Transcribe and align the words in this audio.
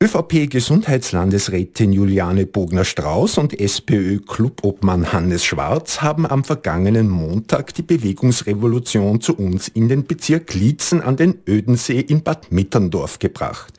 ÖVP-Gesundheitslandesrätin 0.00 1.92
Juliane 1.92 2.46
Bogner-Strauß 2.46 3.36
und 3.38 3.58
SPÖ-Clubobmann 3.58 5.12
Hannes 5.12 5.44
Schwarz 5.44 6.02
haben 6.02 6.24
am 6.24 6.44
vergangenen 6.44 7.08
Montag 7.08 7.74
die 7.74 7.82
Bewegungsrevolution 7.82 9.20
zu 9.20 9.36
uns 9.36 9.66
in 9.66 9.88
den 9.88 10.06
Bezirk 10.06 10.54
Lietzen 10.54 11.02
an 11.02 11.16
den 11.16 11.40
Ödensee 11.48 11.98
in 11.98 12.22
Bad 12.22 12.52
Mitterndorf 12.52 13.18
gebracht. 13.18 13.74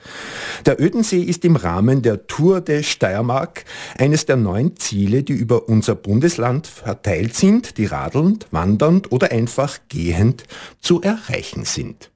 Der 0.65 0.81
Ödensee 0.81 1.21
ist 1.21 1.45
im 1.45 1.55
Rahmen 1.55 2.01
der 2.01 2.27
Tour 2.27 2.59
de 2.59 2.83
Steiermark 2.83 3.63
eines 3.97 4.25
der 4.25 4.35
neun 4.35 4.75
Ziele, 4.75 5.23
die 5.23 5.31
über 5.31 5.69
unser 5.69 5.95
Bundesland 5.95 6.67
verteilt 6.67 7.33
sind, 7.33 7.77
die 7.77 7.85
radelnd, 7.85 8.45
wandernd 8.51 9.13
oder 9.13 9.31
einfach 9.31 9.79
gehend 9.87 10.43
zu 10.81 11.01
erreichen 11.01 11.63
sind. 11.63 12.11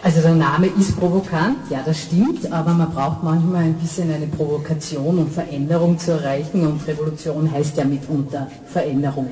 Also 0.00 0.20
der 0.20 0.34
Name 0.34 0.68
ist 0.78 0.96
provokant, 0.96 1.56
ja 1.70 1.80
das 1.84 2.02
stimmt, 2.02 2.52
aber 2.52 2.72
man 2.72 2.90
braucht 2.92 3.24
manchmal 3.24 3.64
ein 3.64 3.74
bisschen 3.74 4.12
eine 4.12 4.28
Provokation, 4.28 5.18
um 5.18 5.28
Veränderung 5.28 5.98
zu 5.98 6.12
erreichen 6.12 6.64
und 6.64 6.86
Revolution 6.86 7.50
heißt 7.50 7.76
ja 7.76 7.84
mitunter 7.84 8.46
Veränderung. 8.66 9.28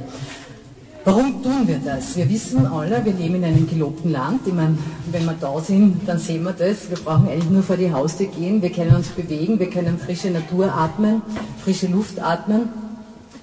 Warum 1.04 1.40
tun 1.40 1.68
wir 1.68 1.78
das? 1.78 2.16
Wir 2.16 2.28
wissen 2.28 2.66
alle, 2.66 3.04
wir 3.04 3.12
leben 3.12 3.36
in 3.36 3.44
einem 3.44 3.68
gelobten 3.68 4.10
Land. 4.10 4.40
Ich 4.44 4.52
meine, 4.52 4.76
wenn 5.12 5.24
wir 5.24 5.36
da 5.40 5.60
sind, 5.60 6.00
dann 6.04 6.18
sehen 6.18 6.42
wir 6.42 6.52
das. 6.52 6.90
Wir 6.90 6.98
brauchen 6.98 7.28
eigentlich 7.28 7.48
nur 7.48 7.62
vor 7.62 7.76
die 7.76 7.92
Haustür 7.92 8.26
gehen. 8.26 8.60
Wir 8.60 8.72
können 8.72 8.96
uns 8.96 9.06
bewegen, 9.10 9.60
wir 9.60 9.70
können 9.70 10.00
frische 10.00 10.32
Natur 10.32 10.74
atmen, 10.74 11.22
frische 11.62 11.86
Luft 11.86 12.20
atmen. 12.20 12.70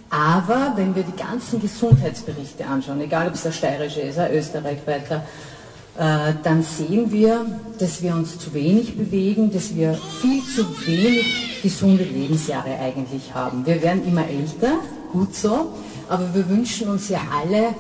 Aber 0.10 0.74
wenn 0.76 0.94
wir 0.94 1.04
die 1.04 1.16
ganzen 1.16 1.62
Gesundheitsberichte 1.62 2.66
anschauen, 2.66 3.00
egal 3.00 3.30
ob 3.30 3.36
es 3.36 3.44
der 3.44 3.54
steirische 3.54 4.02
ist, 4.02 4.20
ein 4.20 4.34
österreichweiter, 4.34 5.16
äh, 5.16 5.53
dann 5.96 6.64
sehen 6.64 7.12
wir, 7.12 7.46
dass 7.78 8.02
wir 8.02 8.16
uns 8.16 8.40
zu 8.40 8.52
wenig 8.54 8.98
bewegen, 8.98 9.52
dass 9.52 9.76
wir 9.76 9.94
viel 10.22 10.42
zu 10.44 10.66
wenig 10.88 11.62
gesunde 11.62 12.04
Lebensjahre 12.04 12.80
eigentlich 12.80 13.34
haben. 13.34 13.64
Wir 13.66 13.82
werden 13.82 14.08
immer 14.08 14.28
älter, 14.28 14.80
gut 15.12 15.36
so, 15.36 15.74
aber 16.10 16.34
wir 16.34 16.50
wünschen 16.50 16.90
uns 16.90 17.10
ja 17.10 17.20
alle, 17.32 17.76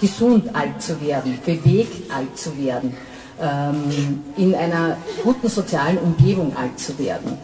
gesund 0.00 0.54
alt 0.54 0.80
zu 0.80 1.00
werden, 1.00 1.38
bewegt 1.44 2.10
alt 2.10 2.38
zu 2.38 2.56
werden, 2.56 2.94
ähm, 3.40 4.22
in 4.36 4.54
einer 4.54 4.96
guten 5.22 5.48
sozialen 5.48 5.98
Umgebung 5.98 6.56
alt 6.56 6.78
zu 6.78 6.98
werden. 6.98 7.36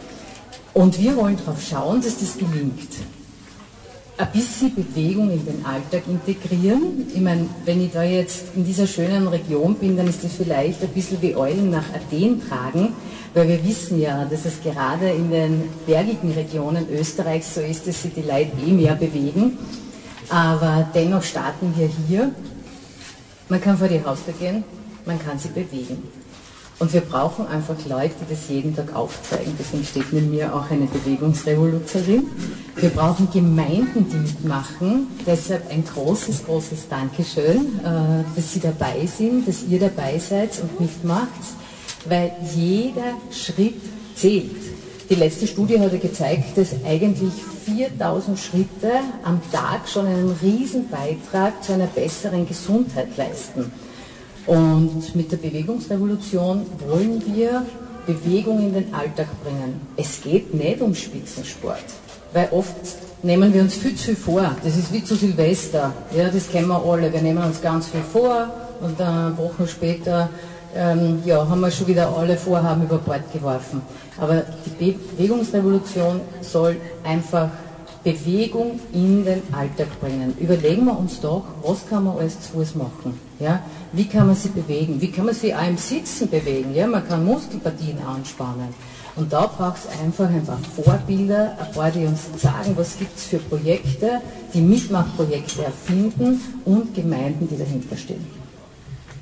Und 0.73 0.99
wir 0.99 1.15
wollen 1.15 1.37
darauf 1.37 1.61
schauen, 1.61 2.01
dass 2.01 2.17
das 2.19 2.37
gelingt 2.37 2.89
ein 4.17 4.31
bisschen 4.31 4.73
Bewegung 4.73 5.29
in 5.29 5.45
den 5.45 5.63
Alltag 5.65 6.03
integrieren. 6.07 7.05
Ich 7.13 7.21
meine, 7.21 7.47
wenn 7.65 7.85
ich 7.85 7.91
da 7.91 8.03
jetzt 8.03 8.45
in 8.55 8.65
dieser 8.65 8.87
schönen 8.87 9.27
Region 9.27 9.75
bin, 9.75 9.95
dann 9.95 10.07
ist 10.07 10.23
das 10.23 10.33
vielleicht 10.33 10.81
ein 10.81 10.89
bisschen 10.89 11.21
wie 11.21 11.35
Eulen 11.35 11.69
nach 11.69 11.85
Athen 11.93 12.41
tragen, 12.47 12.93
weil 13.35 13.47
wir 13.47 13.63
wissen 13.63 14.01
ja, 14.01 14.25
dass 14.25 14.45
es 14.45 14.61
gerade 14.63 15.09
in 15.09 15.29
den 15.29 15.69
bergigen 15.85 16.31
Regionen 16.31 16.87
Österreichs 16.91 17.53
so 17.53 17.61
ist, 17.61 17.87
dass 17.87 18.01
sich 18.01 18.13
die 18.13 18.21
Leute 18.21 18.51
eh 18.65 18.71
mehr 18.71 18.95
bewegen. 18.95 19.57
Aber 20.29 20.89
dennoch 20.93 21.23
starten 21.23 21.73
wir 21.77 21.89
hier. 22.07 22.31
Man 23.49 23.61
kann 23.61 23.77
vor 23.77 23.87
die 23.87 24.03
Haustür 24.03 24.33
gehen, 24.33 24.63
man 25.05 25.19
kann 25.19 25.37
sich 25.37 25.51
bewegen. 25.51 26.03
Und 26.79 26.93
wir 26.93 27.01
brauchen 27.01 27.47
einfach 27.47 27.75
Leute, 27.89 28.13
die 28.21 28.35
das 28.35 28.49
jeden 28.49 28.75
Tag 28.75 28.95
aufzeigen. 28.95 29.53
Deswegen 29.57 29.83
steht 29.83 30.13
neben 30.13 30.29
mir 30.29 30.53
auch 30.53 30.69
eine 30.69 30.85
Bewegungsrevoluzerin. 30.85 32.27
Wir 32.75 32.89
brauchen 32.89 33.29
Gemeinden, 33.31 34.05
die 34.11 34.17
mitmachen. 34.17 35.07
Deshalb 35.25 35.71
ein 35.71 35.83
großes, 35.83 36.45
großes 36.45 36.87
Dankeschön, 36.87 37.79
äh, 37.79 38.23
dass 38.35 38.53
Sie 38.53 38.59
dabei 38.59 39.07
sind, 39.07 39.47
dass 39.47 39.63
ihr 39.63 39.79
dabei 39.79 40.19
seid 40.19 40.61
und 40.61 40.79
mitmacht, 40.79 41.27
weil 42.05 42.31
jeder 42.53 43.15
Schritt 43.31 43.81
zählt. 44.15 44.51
Die 45.09 45.15
letzte 45.15 45.47
Studie 45.47 45.79
hat 45.79 45.91
ja 45.93 45.97
gezeigt, 45.97 46.57
dass 46.57 46.75
eigentlich 46.85 47.33
4000 47.65 48.37
Schritte 48.37 48.91
am 49.23 49.41
Tag 49.51 49.89
schon 49.89 50.05
einen 50.05 50.35
riesen 50.43 50.89
Beitrag 50.89 51.63
zu 51.63 51.73
einer 51.73 51.87
besseren 51.87 52.47
Gesundheit 52.47 53.17
leisten. 53.17 53.71
Und 54.47 55.13
mit 55.13 55.31
der 55.31 55.37
Bewegungsrevolution 55.37 56.65
wollen 56.87 57.21
wir 57.35 57.65
Bewegung 58.05 58.59
in 58.59 58.73
den 58.73 58.93
Alltag 58.93 59.27
bringen. 59.43 59.81
Es 59.97 60.21
geht 60.21 60.53
nicht 60.53 60.81
um 60.81 60.95
Spitzensport, 60.95 61.83
weil 62.31 62.47
oft 62.51 62.73
nehmen 63.21 63.53
wir 63.53 63.61
uns 63.61 63.75
viel 63.75 63.95
zu 63.95 64.05
viel 64.05 64.15
vor. 64.15 64.55
Das 64.63 64.77
ist 64.77 64.93
wie 64.93 65.03
zu 65.03 65.15
Silvester. 65.15 65.93
Ja, 66.15 66.29
das 66.29 66.49
kennen 66.49 66.69
wir 66.69 66.81
alle. 66.81 67.11
Wir 67.11 67.21
nehmen 67.21 67.43
uns 67.43 67.61
ganz 67.61 67.87
viel 67.87 68.01
vor 68.01 68.47
und 68.79 68.97
dann 68.97 69.37
Wochen 69.37 69.67
später 69.67 70.29
ähm, 70.73 71.21
ja, 71.25 71.47
haben 71.47 71.59
wir 71.59 71.71
schon 71.71 71.87
wieder 71.87 72.15
alle 72.15 72.37
Vorhaben 72.37 72.83
über 72.83 72.99
Bord 72.99 73.31
geworfen. 73.33 73.81
Aber 74.17 74.43
die 74.79 74.91
Bewegungsrevolution 74.93 76.21
soll 76.41 76.77
einfach 77.03 77.49
Bewegung 78.11 78.79
in 78.93 79.25
den 79.25 79.41
Alltag 79.51 79.99
bringen. 79.99 80.33
Überlegen 80.39 80.85
wir 80.85 80.97
uns 80.97 81.19
doch, 81.19 81.43
was 81.61 81.85
kann 81.89 82.05
man 82.05 82.17
alles 82.17 82.39
zu 82.39 82.53
Fuß 82.53 82.75
machen? 82.75 83.19
Ja? 83.39 83.63
Wie 83.91 84.05
kann 84.05 84.27
man 84.27 84.35
sich 84.35 84.51
bewegen? 84.51 85.01
Wie 85.01 85.11
kann 85.11 85.25
man 85.25 85.35
sich 85.35 85.53
auch 85.53 85.67
im 85.67 85.77
Sitzen 85.77 86.29
bewegen? 86.29 86.73
Ja? 86.73 86.87
Man 86.87 87.05
kann 87.05 87.25
Muskelpartien 87.25 87.99
anspannen. 87.99 88.73
Und 89.17 89.33
da 89.33 89.47
braucht 89.47 89.79
es 89.79 89.99
einfach 89.99 90.29
ein 90.29 90.45
paar 90.45 90.59
Vorbilder, 90.59 91.57
ein 91.59 91.71
paar, 91.73 91.91
die 91.91 92.05
uns 92.05 92.21
sagen, 92.37 92.73
was 92.77 92.97
gibt 92.97 93.17
es 93.17 93.25
für 93.25 93.39
Projekte, 93.39 94.21
die 94.53 94.61
Mitmachprojekte 94.61 95.65
erfinden 95.65 96.39
und 96.65 96.93
Gemeinden, 96.93 97.49
die 97.49 97.57
dahinter 97.57 97.97
stehen. 97.97 98.25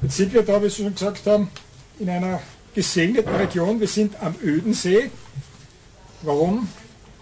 Jetzt 0.02 0.18
sind 0.18 0.34
wir 0.34 0.44
da, 0.44 0.62
wie 0.62 0.70
Sie 0.70 0.84
schon 0.84 0.94
gesagt 0.94 1.26
haben, 1.26 1.50
in 1.98 2.10
einer 2.10 2.40
gesegneten 2.76 3.34
Region. 3.34 3.80
Wir 3.80 3.88
sind 3.88 4.22
am 4.22 4.36
Ödensee. 4.44 5.10
Warum? 6.22 6.68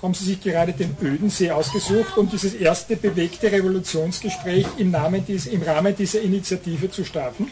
Haben 0.03 0.13
Sie 0.13 0.25
sich 0.25 0.41
gerade 0.41 0.73
den 0.73 0.95
Ödensee 1.01 1.49
ausgesucht, 1.49 2.17
um 2.17 2.29
dieses 2.29 2.53
erste 2.53 2.97
bewegte 2.97 3.49
Revolutionsgespräch 3.49 4.67
im, 4.77 4.91
Namen 4.91 5.23
dies, 5.25 5.45
im 5.45 5.61
Rahmen 5.61 5.95
dieser 5.95 6.21
Initiative 6.21 6.91
zu 6.91 7.05
starten? 7.05 7.49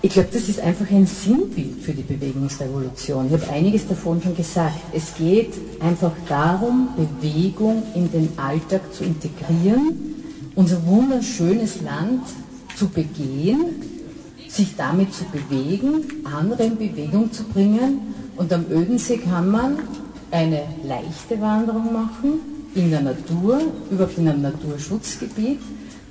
Ich 0.00 0.12
glaube, 0.12 0.28
das 0.32 0.48
ist 0.48 0.60
einfach 0.60 0.90
ein 0.90 1.06
Sinnbild 1.06 1.82
für 1.82 1.92
die 1.92 2.02
Bewegungsrevolution. 2.02 3.26
Ich 3.26 3.32
habe 3.32 3.52
einiges 3.52 3.86
davon 3.86 4.22
schon 4.22 4.34
gesagt. 4.34 4.80
Es 4.94 5.14
geht 5.14 5.52
einfach 5.80 6.12
darum, 6.26 6.88
Bewegung 6.96 7.82
in 7.94 8.10
den 8.10 8.38
Alltag 8.38 8.94
zu 8.94 9.04
integrieren, 9.04 10.14
unser 10.54 10.86
wunderschönes 10.86 11.82
Land 11.82 12.22
zu 12.76 12.88
begehen 12.88 13.96
sich 14.56 14.74
damit 14.76 15.12
zu 15.14 15.24
bewegen, 15.24 16.24
andere 16.24 16.64
in 16.64 16.76
Bewegung 16.76 17.30
zu 17.30 17.44
bringen. 17.44 18.14
Und 18.36 18.52
am 18.52 18.66
Ödensee 18.70 19.18
kann 19.18 19.50
man 19.50 19.78
eine 20.30 20.62
leichte 20.84 21.40
Wanderung 21.40 21.92
machen, 21.92 22.40
in 22.74 22.90
der 22.90 23.00
Natur, 23.00 23.60
überhaupt 23.90 24.18
in 24.18 24.28
einem 24.28 24.42
Naturschutzgebiet, 24.42 25.60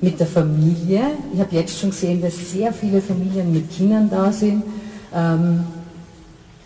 mit 0.01 0.19
der 0.19 0.27
Familie. 0.27 1.01
Ich 1.33 1.39
habe 1.39 1.56
jetzt 1.56 1.80
schon 1.80 1.92
gesehen, 1.92 2.22
dass 2.22 2.51
sehr 2.51 2.74
viele 2.74 3.01
Familien 3.01 3.54
mit 3.54 3.69
Kindern 3.72 4.10
da 4.10 4.31
sind. 4.31 4.63
Ähm, 5.13 5.63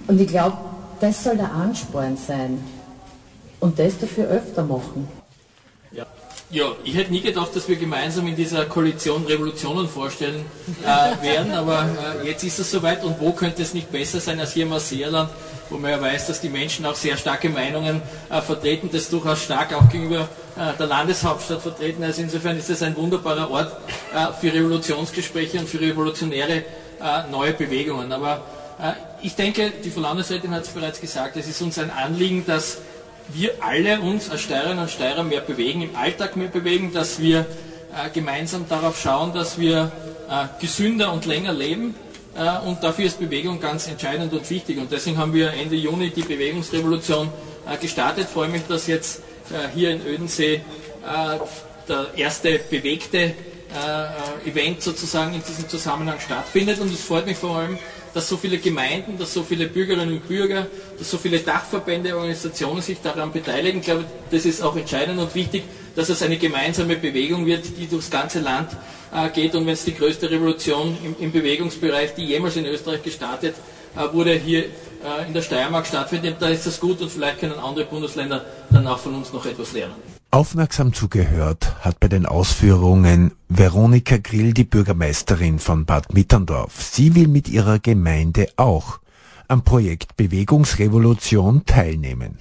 und 0.08 0.20
ich 0.20 0.28
glaube, 0.28 0.58
das 1.00 1.24
soll 1.24 1.36
der 1.36 1.52
Ansporn 1.52 2.16
sein. 2.16 2.60
Und 3.60 3.78
das 3.78 4.00
dafür 4.00 4.28
öfter 4.30 4.64
machen. 4.64 5.19
Ja. 6.52 6.72
Ich 6.84 6.96
hätte 6.96 7.12
nie 7.12 7.22
gedacht, 7.22 7.56
dass 7.56 7.70
wir 7.70 7.76
gemeinsam 7.76 8.26
in 8.28 8.36
dieser 8.36 8.66
Koalition 8.66 9.24
Revolutionen 9.26 9.88
vorstellen 9.88 10.44
äh, 10.84 11.24
werden, 11.24 11.52
aber 11.52 11.88
äh, 12.24 12.28
jetzt 12.28 12.44
ist 12.44 12.58
es 12.58 12.72
soweit 12.72 13.04
und 13.04 13.20
wo 13.20 13.34
könnte 13.34 13.62
es 13.62 13.76
nicht 13.76 13.92
besser 13.92 14.20
sein 14.20 14.40
als 14.40 14.54
hier 14.54 14.66
im 14.66 14.80
Seerland, 14.80 15.30
wo 15.70 15.78
man 15.78 15.92
ja 15.92 16.02
weiß, 16.02 16.26
dass 16.26 16.42
die 16.42 16.50
Menschen 16.50 16.88
auch 16.88 16.96
sehr 16.96 17.18
starke 17.18 17.50
Meinungen 17.50 18.02
äh, 18.32 18.42
vertreten, 18.42 18.90
das 18.92 19.12
durchaus 19.12 19.44
stark 19.44 19.76
auch 19.76 19.88
gegenüber 19.90 20.28
äh, 20.58 20.76
der 20.76 20.88
Landeshauptstadt 20.88 21.62
vertreten. 21.62 22.04
Also 22.04 22.24
insofern 22.24 22.58
ist 22.58 22.72
es 22.72 22.82
ein 22.82 22.98
wunderbarer 22.98 23.52
Ort 23.52 23.72
äh, 24.12 24.34
für 24.42 24.52
Revolutionsgespräche 24.52 25.60
und 25.60 25.70
für 25.70 25.80
revolutionäre 25.80 26.54
äh, 26.54 26.64
neue 27.32 27.54
Bewegungen. 27.54 28.12
Aber 28.12 28.44
ich 29.22 29.36
denke, 29.36 29.74
die 29.84 29.92
Frau 29.92 30.00
Landesrätin 30.00 30.52
hat 30.52 30.64
es 30.64 30.70
bereits 30.70 31.02
gesagt, 31.02 31.36
es 31.36 31.50
ist 31.50 31.62
uns 31.62 31.78
ein 31.78 31.92
Anliegen, 31.92 32.46
dass 32.46 32.78
wir 33.34 33.64
alle 33.64 34.00
uns 34.00 34.30
als 34.30 34.42
Steirerinnen 34.42 34.80
und 34.80 34.90
Steirer 34.90 35.24
mehr 35.24 35.42
bewegen, 35.42 35.82
im 35.82 35.96
Alltag 35.96 36.36
mehr 36.36 36.48
bewegen, 36.48 36.94
dass 36.94 37.20
wir 37.20 37.40
äh, 37.40 38.10
gemeinsam 38.14 38.68
darauf 38.68 39.00
schauen, 39.00 39.34
dass 39.34 39.60
wir 39.60 39.92
äh, 40.30 40.46
gesünder 40.62 41.12
und 41.14 41.26
länger 41.26 41.54
leben. 41.54 41.96
Äh, 42.36 42.68
und 42.68 42.84
dafür 42.84 43.06
ist 43.06 43.20
Bewegung 43.20 43.60
ganz 43.60 43.88
entscheidend 43.88 44.34
und 44.34 44.50
wichtig. 44.50 44.78
Und 44.78 44.92
deswegen 44.92 45.18
haben 45.18 45.34
wir 45.34 45.52
Ende 45.54 45.76
Juni 45.76 46.10
die 46.10 46.22
Bewegungsrevolution 46.22 47.30
äh, 47.68 47.78
gestartet. 47.78 48.26
Ich 48.26 48.30
freue 48.30 48.50
mich, 48.50 48.64
dass 48.68 48.88
jetzt 48.88 49.20
äh, 49.52 49.68
hier 49.74 49.92
in 49.92 50.06
Ödensee 50.06 50.56
äh, 50.56 50.60
der 51.88 52.08
erste 52.16 52.60
bewegte 52.70 53.34
Event 54.48 54.82
sozusagen 54.82 55.36
in 55.36 55.44
diesem 55.44 55.70
Zusammenhang 55.70 56.20
stattfindet. 56.20 56.80
Und 56.80 56.92
es 56.92 57.02
freut 57.02 57.28
mich 57.28 57.38
vor 57.38 57.58
allem, 57.58 57.78
dass 58.14 58.28
so 58.28 58.38
viele 58.38 58.58
Gemeinden, 58.58 59.18
dass 59.18 59.34
so 59.34 59.44
viele 59.44 59.68
Bürgerinnen 59.68 60.14
und 60.14 60.28
Bürger, 60.28 60.68
dass 60.98 61.10
so 61.10 61.18
viele 61.18 61.40
Dachverbände, 61.40 62.16
Organisationen 62.16 62.82
sich 62.82 63.02
daran 63.02 63.32
beteiligen. 63.32 63.80
Ich 63.80 63.86
glaube, 63.86 64.06
das 64.32 64.46
ist 64.46 64.62
auch 64.62 64.76
entscheidend 64.76 65.20
und 65.20 65.34
wichtig, 65.36 65.64
dass 65.96 66.10
es 66.10 66.22
eine 66.22 66.38
gemeinsame 66.38 66.96
Bewegung 66.96 67.46
wird, 67.46 67.66
die 67.78 67.88
durchs 67.88 68.10
ganze 68.10 68.40
Land 68.40 68.72
äh, 69.14 69.30
geht. 69.30 69.56
Und 69.56 69.66
wenn 69.66 69.74
es 69.74 69.86
die 69.86 69.96
größte 69.96 70.30
Revolution 70.30 70.98
im, 71.04 71.16
im, 71.20 71.32
Bewegungsbereich, 71.32 72.16
die 72.16 72.26
jemals 72.26 72.56
in 72.56 72.66
Österreich 72.66 73.04
gestartet 73.04 73.56
äh, 73.96 74.14
wurde, 74.14 74.34
hier 74.34 74.66
äh, 74.66 75.28
in 75.28 75.34
der 75.34 75.42
Steiermark 75.42 75.88
stattfindet, 75.88 76.38
da 76.40 76.50
ist 76.50 76.66
das 76.66 76.80
gut 76.80 77.02
und 77.02 77.12
vielleicht 77.12 77.40
können 77.40 77.54
andere 77.54 77.86
Bundesländer 77.86 78.46
dann 78.70 78.88
auch 78.88 79.00
von 79.00 79.16
uns 79.16 79.34
noch 79.34 79.46
etwas 79.46 79.74
lernen. 79.74 80.19
Aufmerksam 80.32 80.94
zugehört 80.94 81.74
hat 81.82 82.00
bei 82.00 82.08
den 82.08 82.28
Ausführungen 82.28 83.32
Veronika 83.48 84.18
Grill, 84.18 84.54
die 84.54 84.64
Bürgermeisterin 84.64 85.58
von 85.58 85.86
Bad 85.86 86.14
Mitterndorf. 86.14 86.84
Sie 86.84 87.16
will 87.16 87.28
mit 87.28 87.50
ihrer 87.50 87.80
Gemeinde 87.80 88.48
auch 88.56 89.00
am 89.48 89.64
Projekt 89.64 90.18
Bewegungsrevolution 90.18 91.66
teilnehmen. 91.66 92.38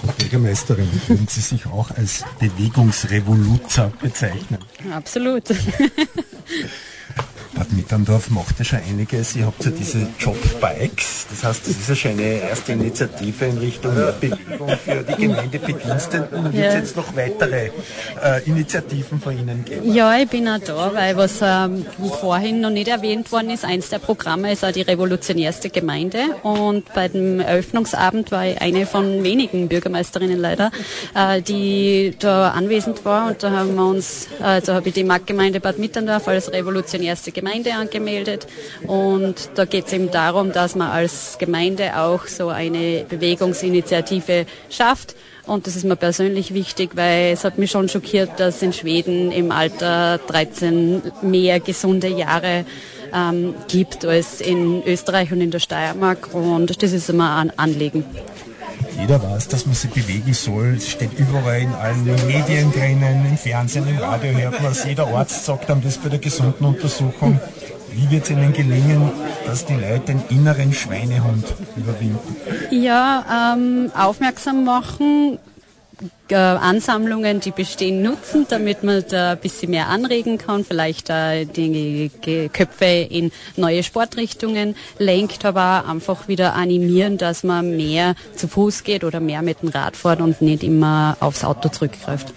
Frau 0.00 0.12
Bürgermeisterin, 0.18 0.88
würden 1.06 1.28
Sie 1.28 1.40
sich 1.40 1.66
auch 1.66 1.92
als 1.92 2.24
Bewegungsrevoluzer 2.40 3.92
bezeichnen? 4.02 4.58
Absolut. 4.92 5.44
Bad 7.54 7.72
Mitterndorf 7.72 8.30
macht 8.30 8.58
ja 8.58 8.64
schon 8.64 8.80
einiges. 8.80 9.36
Ihr 9.36 9.46
habt 9.46 9.64
ja 9.64 9.70
diese 9.70 10.08
Jobbikes. 10.18 11.26
Das 11.30 11.44
heißt, 11.44 11.66
das 11.66 11.76
ist 11.76 11.88
ja 11.88 11.94
schon 11.94 12.10
eine 12.12 12.22
erste 12.22 12.72
Initiative 12.72 13.44
in 13.44 13.58
Richtung 13.58 13.94
mehr 13.94 14.12
Bewegung 14.12 14.59
für 14.68 15.02
die 15.02 15.26
Gemeindebediensteten. 15.26 16.52
Wird 16.52 16.54
es 16.54 16.74
jetzt 16.74 16.96
noch 16.96 17.16
weitere 17.16 17.70
äh, 18.22 18.42
Initiativen 18.46 19.20
von 19.20 19.38
Ihnen 19.38 19.64
geben? 19.64 19.92
Ja, 19.92 20.16
ich 20.16 20.28
bin 20.28 20.48
auch 20.48 20.58
da, 20.58 20.92
weil 20.94 21.16
was 21.16 21.40
ähm, 21.42 21.86
vorhin 22.20 22.60
noch 22.60 22.70
nicht 22.70 22.88
erwähnt 22.88 23.30
worden 23.32 23.50
ist, 23.50 23.64
eins 23.64 23.88
der 23.88 23.98
Programme 23.98 24.52
ist 24.52 24.64
auch 24.64 24.72
die 24.72 24.82
revolutionärste 24.82 25.70
Gemeinde. 25.70 26.18
Und 26.42 26.92
bei 26.94 27.08
dem 27.08 27.40
Eröffnungsabend 27.40 28.30
war 28.32 28.46
ich 28.46 28.60
eine 28.60 28.86
von 28.86 29.22
wenigen 29.24 29.68
Bürgermeisterinnen 29.68 30.38
leider, 30.38 30.70
äh, 31.14 31.42
die 31.42 32.14
da 32.18 32.50
anwesend 32.50 33.04
war. 33.04 33.28
Und 33.28 33.42
da 33.42 33.50
haben 33.50 33.74
wir 33.74 33.86
uns, 33.86 34.28
also 34.40 34.74
habe 34.74 34.88
ich 34.88 34.94
die 34.94 35.04
Marktgemeinde 35.04 35.60
Bad 35.60 35.78
Mitterndorf 35.78 36.28
als 36.28 36.52
revolutionärste 36.52 37.32
Gemeinde 37.32 37.74
angemeldet 37.74 38.46
und 38.86 39.50
da 39.54 39.64
geht 39.64 39.86
es 39.86 39.92
eben 39.92 40.10
darum, 40.10 40.52
dass 40.52 40.74
man 40.74 40.90
als 40.90 41.36
Gemeinde 41.38 41.96
auch 41.96 42.26
so 42.26 42.48
eine 42.48 43.04
Bewegungsinitiative 43.08 44.46
schafft. 44.68 45.14
Und 45.46 45.66
das 45.66 45.74
ist 45.76 45.84
mir 45.84 45.96
persönlich 45.96 46.54
wichtig, 46.54 46.90
weil 46.94 47.32
es 47.32 47.44
hat 47.44 47.58
mich 47.58 47.70
schon 47.70 47.88
schockiert, 47.88 48.38
dass 48.38 48.62
in 48.62 48.72
Schweden 48.72 49.32
im 49.32 49.50
Alter 49.50 50.18
13 50.18 51.02
mehr 51.22 51.60
gesunde 51.60 52.08
Jahre 52.08 52.64
ähm, 53.12 53.54
gibt 53.68 54.04
als 54.04 54.40
in 54.40 54.84
Österreich 54.84 55.32
und 55.32 55.40
in 55.40 55.50
der 55.50 55.58
Steiermark. 55.58 56.32
Und 56.34 56.82
das 56.82 56.92
ist 56.92 57.10
immer 57.10 57.36
ein 57.36 57.58
Anliegen 57.58 58.04
jeder 59.00 59.22
weiß, 59.22 59.48
dass 59.48 59.66
man 59.66 59.74
sich 59.74 59.90
bewegen 59.90 60.32
soll. 60.34 60.74
Es 60.76 60.90
steht 60.90 61.18
überall 61.18 61.60
in 61.60 61.72
allen 61.72 62.04
Medien 62.26 62.72
drinnen, 62.72 63.26
im 63.26 63.36
Fernsehen, 63.36 63.88
im 63.88 63.98
Radio 63.98 64.30
hört 64.32 64.62
man 64.62 64.72
es. 64.72 64.84
Jeder 64.84 65.06
Arzt 65.08 65.44
sagt 65.44 65.70
einem 65.70 65.82
das 65.82 65.98
bei 65.98 66.08
der 66.08 66.18
gesunden 66.18 66.64
Untersuchung. 66.66 67.40
Wie 67.92 68.10
wird 68.10 68.24
es 68.24 68.30
Ihnen 68.30 68.52
gelingen, 68.52 69.10
dass 69.46 69.64
die 69.66 69.74
Leute 69.74 70.12
den 70.12 70.22
inneren 70.30 70.72
Schweinehund 70.72 71.44
überwinden? 71.76 72.36
Ja, 72.70 73.54
ähm, 73.54 73.90
aufmerksam 73.96 74.64
machen, 74.64 75.38
äh, 76.28 76.34
Ansammlungen, 76.34 77.40
die 77.40 77.50
bestehen, 77.50 78.02
nutzen, 78.02 78.46
damit 78.48 78.82
man 78.82 79.04
da 79.08 79.32
ein 79.32 79.38
bisschen 79.38 79.70
mehr 79.70 79.88
anregen 79.88 80.38
kann, 80.38 80.64
vielleicht 80.64 81.10
äh, 81.10 81.44
die 81.44 82.10
Köpfe 82.52 82.84
in 82.84 83.32
neue 83.56 83.82
Sportrichtungen 83.82 84.76
lenkt, 84.98 85.44
aber 85.44 85.84
einfach 85.88 86.28
wieder 86.28 86.54
animieren, 86.54 87.18
dass 87.18 87.42
man 87.42 87.76
mehr 87.76 88.14
zu 88.34 88.48
Fuß 88.48 88.84
geht 88.84 89.04
oder 89.04 89.20
mehr 89.20 89.42
mit 89.42 89.62
dem 89.62 89.70
Rad 89.70 89.96
fährt 89.96 90.20
und 90.20 90.40
nicht 90.40 90.62
immer 90.62 91.16
aufs 91.20 91.44
Auto 91.44 91.68
zurückgreift. 91.68 92.32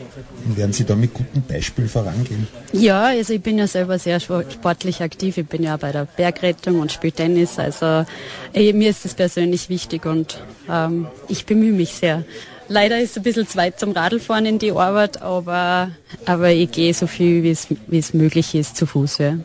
Und 0.46 0.58
werden 0.58 0.74
Sie 0.74 0.84
da 0.84 0.96
mit 0.96 1.14
gutem 1.14 1.44
Beispiel 1.44 1.88
vorangehen? 1.88 2.48
Ja, 2.74 3.06
also 3.06 3.34
ich 3.34 3.42
bin 3.42 3.58
ja 3.58 3.68
selber 3.68 4.00
sehr 4.00 4.20
sportlich 4.20 5.02
aktiv. 5.02 5.38
Ich 5.38 5.48
bin 5.48 5.64
ja 5.64 5.78
bei 5.78 5.92
der 5.92 6.06
Bergrettung 6.06 6.80
und 6.80 6.92
spiele 6.92 7.14
Tennis. 7.14 7.60
Also 7.60 8.06
äh, 8.54 8.74
mir 8.74 8.90
ist 8.90 9.06
das 9.06 9.14
persönlich 9.14 9.70
wichtig 9.70 10.06
und 10.06 10.40
ähm, 10.70 11.08
ich 11.28 11.46
bemühe 11.46 11.74
mich 11.74 11.94
sehr. 11.94 12.26
Leider 12.70 13.00
ist 13.00 13.12
es 13.12 13.18
ein 13.18 13.24
bisschen 13.24 13.48
zu 13.48 13.58
weit 13.58 13.80
zum 13.80 13.92
Radlfahren 13.92 14.46
in 14.46 14.60
die 14.60 14.72
Arbeit, 14.72 15.22
aber, 15.22 15.92
aber 16.26 16.52
ich 16.52 16.72
gehe 16.72 16.94
so 16.94 17.08
viel, 17.08 17.44
wie 17.44 17.98
es 17.98 18.14
möglich 18.14 18.56
ist, 18.56 18.78
zu 18.78 18.86
Fuß. 18.86 19.18
Ja. 19.18 19.38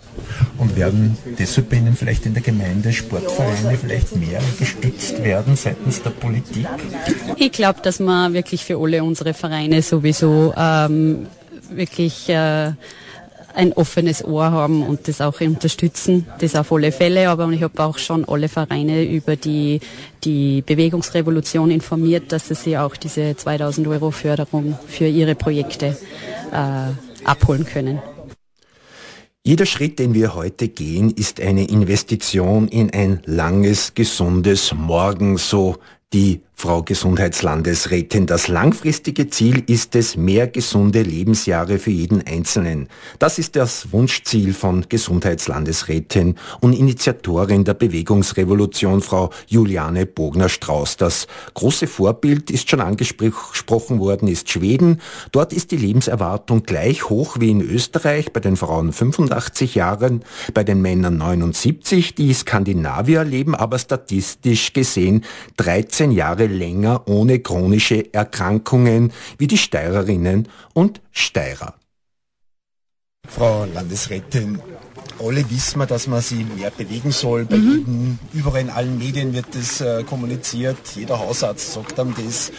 Und 0.57 0.77
werden 0.77 1.17
deshalb 1.39 1.71
bei 1.71 1.77
Ihnen 1.77 1.97
vielleicht 1.97 2.27
in 2.27 2.35
der 2.35 2.43
Gemeinde 2.43 2.93
Sportvereine 2.93 3.77
vielleicht 3.79 4.17
mehr 4.17 4.41
gestützt 4.59 5.23
werden 5.23 5.57
seitens 5.57 6.03
der 6.03 6.11
Politik? 6.11 6.67
Ich 7.37 7.53
glaube, 7.53 7.81
dass 7.83 8.01
wir 8.01 8.33
wirklich 8.33 8.65
für 8.65 8.79
alle 8.79 9.03
unsere 9.03 9.35
Vereine 9.35 9.83
sowieso 9.83 10.55
ähm, 10.57 11.27
wirklich 11.71 12.29
äh, 12.29 12.73
ein 13.59 13.73
offenes 13.73 14.25
Ohr 14.25 14.53
haben 14.53 14.85
und 14.85 15.09
das 15.09 15.21
auch 15.21 15.41
unterstützen, 15.41 16.27
das 16.39 16.55
auf 16.55 16.73
alle 16.73 16.93
Fälle. 16.93 17.29
Aber 17.29 17.51
ich 17.51 17.63
habe 17.63 17.83
auch 17.83 17.99
schon 17.99 18.25
alle 18.25 18.49
Vereine 18.49 19.05
über 19.05 19.35
die, 19.35 19.81
die 20.23 20.63
Bewegungsrevolution 20.63 21.73
informiert, 21.73 22.31
dass 22.31 22.49
sie 22.49 22.79
auch 22.79 22.97
diese 22.97 23.37
2000 23.37 23.89
Euro 23.89 24.13
Förderung 24.13 24.79
für 24.87 25.09
ihre 25.09 25.35
Projekte 25.35 25.97
äh, 26.53 27.27
abholen 27.27 27.65
können. 27.65 28.01
Jeder 29.45 29.67
Schritt, 29.67 29.99
den 29.99 30.15
wir 30.15 30.35
heute 30.35 30.69
gehen, 30.69 31.11
ist 31.11 31.41
eine 31.41 31.69
Investition 31.69 32.69
in 32.69 32.91
ein 32.93 33.23
langes, 33.25 33.95
gesundes 33.95 34.73
Morgen, 34.73 35.37
so 35.37 35.79
die 36.13 36.43
Frau 36.61 36.83
Gesundheitslandesrätin, 36.83 38.27
das 38.27 38.49
langfristige 38.49 39.31
Ziel 39.31 39.63
ist 39.69 39.95
es, 39.95 40.17
mehr 40.17 40.49
gesunde 40.49 41.03
Lebensjahre 41.03 41.79
für 41.79 41.93
jeden 41.93 42.27
Einzelnen. 42.27 42.89
Das 43.21 43.39
ist 43.39 43.55
das 43.55 43.93
Wunschziel 43.93 44.53
von 44.53 44.85
Gesundheitslandesrätin 44.89 46.35
und 46.61 46.73
Initiatorin 46.73 47.63
der 47.63 47.75
Bewegungsrevolution, 47.75 49.03
Frau 49.03 49.31
Juliane 49.47 50.05
Bogner-Strauß. 50.05 50.97
Das 50.97 51.29
große 51.55 51.87
Vorbild 51.87 52.51
ist 52.51 52.69
schon 52.69 52.81
angesprochen 52.81 54.01
worden, 54.01 54.27
ist 54.27 54.51
Schweden. 54.51 55.01
Dort 55.31 55.53
ist 55.53 55.71
die 55.71 55.77
Lebenserwartung 55.77 56.65
gleich 56.65 57.09
hoch 57.09 57.37
wie 57.39 57.53
in 57.53 57.61
Österreich, 57.61 58.33
bei 58.33 58.41
den 58.41 58.57
Frauen 58.57 58.93
85 58.93 59.77
Jahren, 59.77 60.25
bei 60.55 60.65
den 60.65 60.83
Männern 60.83 61.19
79. 61.19 62.17
Die 62.17 62.35
Skandinavier 62.35 63.23
leben 63.23 63.55
aber 63.55 63.79
statistisch 63.79 64.73
gesehen 64.73 65.25
13 65.57 66.11
Jahre 66.11 66.48
länger 66.49 67.07
ohne 67.09 67.41
chronische 67.41 68.13
Erkrankungen 68.13 69.13
wie 69.39 69.47
die 69.47 69.59
Steirerinnen 69.59 70.49
und 70.75 71.01
Steirer. 71.13 71.75
Frau 73.29 73.67
Landesrätin, 73.67 74.59
alle 75.21 75.51
wissen 75.51 75.79
wir, 75.81 75.87
dass 75.87 76.07
man 76.07 76.21
sich 76.21 76.45
mehr 76.57 76.71
bewegen 76.71 77.11
soll. 77.11 77.45
Bei 77.45 77.57
mhm. 77.57 77.71
jedem, 77.71 78.19
überall 78.33 78.61
in 78.61 78.71
allen 78.71 78.99
Medien 78.99 79.33
wird 79.33 79.47
das 79.53 79.81
äh, 79.81 80.05
kommuniziert. 80.05 80.79
Jeder 80.95 81.19
Hausarzt 81.19 81.73
sagt 81.73 81.99
einem 81.99 82.15
das. 82.15 82.53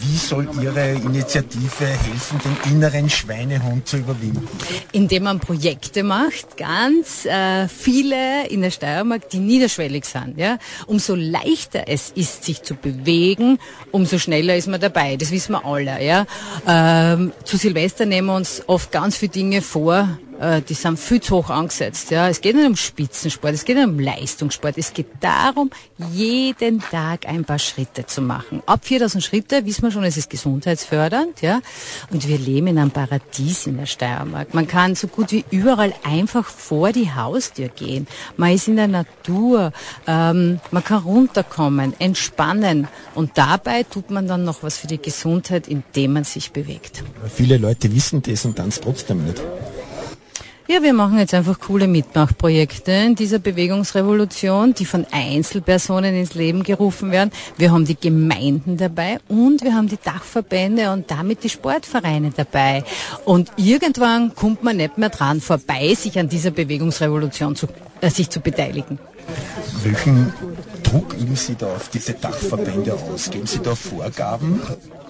Wie 0.00 0.16
soll 0.16 0.48
Ihre 0.62 0.92
Initiative 0.92 1.86
helfen, 1.86 2.40
den 2.44 2.72
inneren 2.72 3.10
Schweinehund 3.10 3.88
zu 3.88 3.96
überwinden? 3.96 4.46
Indem 4.92 5.24
man 5.24 5.40
Projekte 5.40 6.04
macht, 6.04 6.56
ganz 6.56 7.24
äh, 7.24 7.66
viele 7.66 8.46
in 8.48 8.62
der 8.62 8.70
Steiermark, 8.70 9.28
die 9.30 9.38
niederschwellig 9.38 10.04
sind. 10.04 10.38
Ja? 10.38 10.58
Umso 10.86 11.16
leichter 11.16 11.84
es 11.88 12.12
ist, 12.14 12.44
sich 12.44 12.62
zu 12.62 12.74
bewegen, 12.74 13.58
umso 13.90 14.18
schneller 14.18 14.56
ist 14.56 14.68
man 14.68 14.80
dabei. 14.80 15.16
Das 15.16 15.32
wissen 15.32 15.52
wir 15.52 15.64
alle. 15.64 16.04
Ja? 16.04 16.26
Ähm, 16.68 17.32
zu 17.44 17.56
Silvester 17.56 18.06
nehmen 18.06 18.28
wir 18.28 18.36
uns 18.36 18.62
oft 18.68 18.92
ganz 18.92 19.16
viele 19.16 19.32
Dinge 19.32 19.60
vor, 19.60 20.18
äh, 20.40 20.62
die 20.62 20.74
sind 20.74 20.98
viel 20.98 21.20
zu 21.20 21.36
hoch 21.36 21.50
angesetzt. 21.50 22.10
Ja. 22.10 22.28
Es 22.28 22.40
geht 22.40 22.56
nicht 22.56 22.66
um 22.66 22.76
Spitzensport, 22.76 23.54
es 23.54 23.64
geht 23.64 23.76
nicht 23.76 23.86
um 23.86 23.98
Leistungssport. 23.98 24.76
Es 24.78 24.92
geht 24.92 25.06
darum, 25.20 25.70
jeden 26.12 26.80
Tag 26.80 27.26
ein 27.26 27.44
paar 27.44 27.58
Schritte 27.58 28.06
zu 28.06 28.22
machen. 28.22 28.62
Ab 28.66 28.84
4000 28.84 29.22
Schritte 29.22 29.64
wissen 29.66 29.82
wir 29.82 29.90
schon, 29.90 30.04
es 30.04 30.16
ist 30.16 30.30
gesundheitsfördernd. 30.30 31.42
Ja. 31.42 31.60
Und 32.10 32.26
wir 32.26 32.38
leben 32.38 32.68
in 32.68 32.78
einem 32.78 32.90
Paradies 32.90 33.66
in 33.66 33.76
der 33.76 33.86
Steiermark. 33.86 34.54
Man 34.54 34.66
kann 34.66 34.94
so 34.94 35.06
gut 35.06 35.32
wie 35.32 35.44
überall 35.50 35.94
einfach 36.02 36.46
vor 36.46 36.92
die 36.92 37.12
Haustür 37.12 37.68
gehen. 37.68 38.06
Man 38.36 38.52
ist 38.52 38.68
in 38.68 38.76
der 38.76 38.88
Natur, 38.88 39.72
ähm, 40.06 40.60
man 40.70 40.84
kann 40.84 41.02
runterkommen, 41.02 41.94
entspannen. 41.98 42.88
Und 43.14 43.32
dabei 43.34 43.84
tut 43.84 44.10
man 44.10 44.26
dann 44.26 44.44
noch 44.44 44.62
was 44.62 44.78
für 44.78 44.86
die 44.86 45.00
Gesundheit, 45.00 45.68
indem 45.68 46.14
man 46.14 46.24
sich 46.24 46.52
bewegt. 46.52 47.02
Viele 47.34 47.58
Leute 47.58 47.94
wissen 47.94 48.22
das 48.22 48.44
und 48.44 48.58
dann 48.58 48.68
es 48.68 48.80
trotzdem 48.80 49.24
nicht. 49.24 49.40
Ja, 50.66 50.82
wir 50.82 50.94
machen 50.94 51.18
jetzt 51.18 51.34
einfach 51.34 51.60
coole 51.60 51.86
Mitmachprojekte 51.86 52.90
in 52.90 53.14
dieser 53.14 53.38
Bewegungsrevolution, 53.38 54.72
die 54.72 54.86
von 54.86 55.06
Einzelpersonen 55.10 56.14
ins 56.14 56.32
Leben 56.34 56.62
gerufen 56.62 57.10
werden. 57.10 57.32
Wir 57.58 57.70
haben 57.70 57.84
die 57.84 58.00
Gemeinden 58.00 58.78
dabei 58.78 59.18
und 59.28 59.62
wir 59.62 59.74
haben 59.74 59.88
die 59.88 59.98
Dachverbände 60.02 60.90
und 60.90 61.10
damit 61.10 61.44
die 61.44 61.50
Sportvereine 61.50 62.30
dabei. 62.34 62.82
Und 63.26 63.52
irgendwann 63.56 64.34
kommt 64.34 64.64
man 64.64 64.78
nicht 64.78 64.96
mehr 64.96 65.10
dran 65.10 65.42
vorbei, 65.42 65.94
sich 65.94 66.18
an 66.18 66.30
dieser 66.30 66.50
Bewegungsrevolution 66.50 67.56
zu, 67.56 67.66
äh, 68.00 68.08
sich 68.08 68.30
zu 68.30 68.40
beteiligen. 68.40 68.98
Welchen 69.82 70.32
Druck 70.94 71.12
üben 71.14 71.34
Sie 71.34 71.56
da 71.56 71.74
auf 71.74 71.88
diese 71.88 72.12
Dachverbände 72.12 72.94
aus? 72.94 73.28
Geben 73.28 73.48
Sie 73.48 73.58
da 73.58 73.74
Vorgaben? 73.74 74.62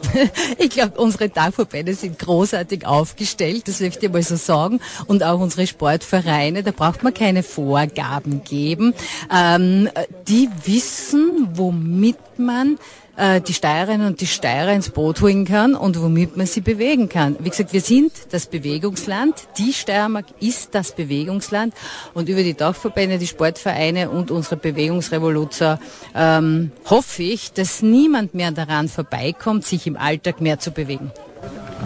ich 0.58 0.70
glaube, 0.70 0.98
unsere 0.98 1.28
Dachverbände 1.28 1.92
sind 1.92 2.18
großartig 2.18 2.86
aufgestellt, 2.86 3.68
das 3.68 3.80
möchte 3.80 4.06
ich 4.06 4.12
mal 4.12 4.22
so 4.22 4.36
sagen. 4.36 4.80
Und 5.08 5.22
auch 5.22 5.40
unsere 5.40 5.66
Sportvereine, 5.66 6.62
da 6.62 6.70
braucht 6.70 7.02
man 7.02 7.12
keine 7.12 7.42
Vorgaben 7.42 8.42
geben. 8.44 8.94
Ähm, 9.30 9.90
die 10.26 10.48
wissen, 10.64 11.48
womit 11.52 12.38
man 12.38 12.78
äh, 13.16 13.40
die 13.40 13.54
Steirerinnen 13.54 14.06
und 14.06 14.20
die 14.20 14.26
Steirer 14.26 14.72
ins 14.72 14.90
Boot 14.90 15.20
holen 15.20 15.44
kann 15.44 15.74
und 15.74 16.00
womit 16.00 16.36
man 16.36 16.46
sie 16.46 16.60
bewegen 16.60 17.08
kann. 17.08 17.36
Wie 17.38 17.50
gesagt, 17.50 17.72
wir 17.72 17.80
sind 17.80 18.12
das 18.30 18.46
Bewegungsland. 18.46 19.34
Die 19.58 19.72
Steiermark 19.72 20.26
ist 20.40 20.74
das 20.74 20.92
Bewegungsland 20.92 21.74
und 22.14 22.28
über 22.28 22.42
die 22.42 22.54
Dachverbände, 22.54 23.18
die 23.18 23.26
Sportvereine 23.26 24.10
und 24.10 24.30
unsere 24.30 24.56
Bewegungsrevoluzer 24.56 25.78
ähm, 26.14 26.72
hoffe 26.86 27.22
ich, 27.22 27.52
dass 27.52 27.82
niemand 27.82 28.34
mehr 28.34 28.50
daran 28.50 28.88
vorbeikommt, 28.88 29.64
sich 29.64 29.86
im 29.86 29.96
Alltag 29.96 30.40
mehr 30.40 30.58
zu 30.58 30.70
bewegen. 30.70 31.10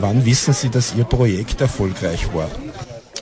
Wann 0.01 0.25
wissen 0.25 0.55
Sie, 0.55 0.69
dass 0.69 0.95
Ihr 0.95 1.05
Projekt 1.05 1.61
erfolgreich 1.61 2.33
war? 2.33 2.49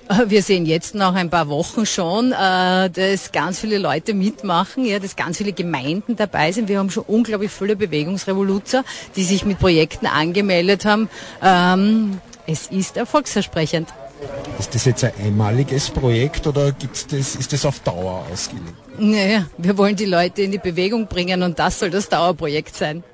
Wir 0.27 0.43
sehen 0.43 0.67
jetzt 0.67 0.95
nach 0.95 1.15
ein 1.15 1.31
paar 1.31 1.49
Wochen 1.49 1.87
schon, 1.87 2.33
äh, 2.33 2.91
dass 2.91 3.33
ganz 3.33 3.61
viele 3.61 3.79
Leute 3.79 4.15
mitmachen, 4.15 4.85
ja, 4.85 4.99
dass 4.99 5.17
ganz 5.17 5.39
viele 5.39 5.53
Gemeinden 5.53 6.17
dabei 6.17 6.53
sind. 6.53 6.69
Wir 6.69 6.79
haben 6.79 6.91
schon 6.91 7.05
unglaublich 7.07 7.51
viele 7.51 7.77
Bewegungsrevoluzer, 7.77 8.85
die 9.17 9.25
sich 9.25 9.45
mit 9.45 9.59
Projekten 9.59 10.07
angemeldet 10.07 10.85
haben. 10.85 11.09
Ähm, 11.43 12.21
es 12.47 12.69
ist 12.69 12.97
erfolgsversprechend. 12.97 13.89
Ist 14.59 14.75
das 14.75 14.85
jetzt 14.87 15.05
ein 15.05 15.13
einmaliges 15.23 15.91
Projekt 15.91 16.47
oder 16.47 16.73
gibt's 16.73 17.07
das, 17.07 17.35
ist 17.35 17.53
das 17.53 17.67
auf 17.67 17.81
Dauer 17.81 18.25
ausgelegt? 18.33 18.73
Naja, 18.99 19.47
wir 19.59 19.77
wollen 19.77 19.97
die 19.97 20.07
Leute 20.07 20.43
in 20.43 20.53
die 20.53 20.59
Bewegung 20.59 21.07
bringen 21.07 21.43
und 21.43 21.59
das 21.59 21.81
soll 21.81 21.91
das 21.91 22.09
Dauerprojekt 22.09 22.75
sein. 22.75 23.05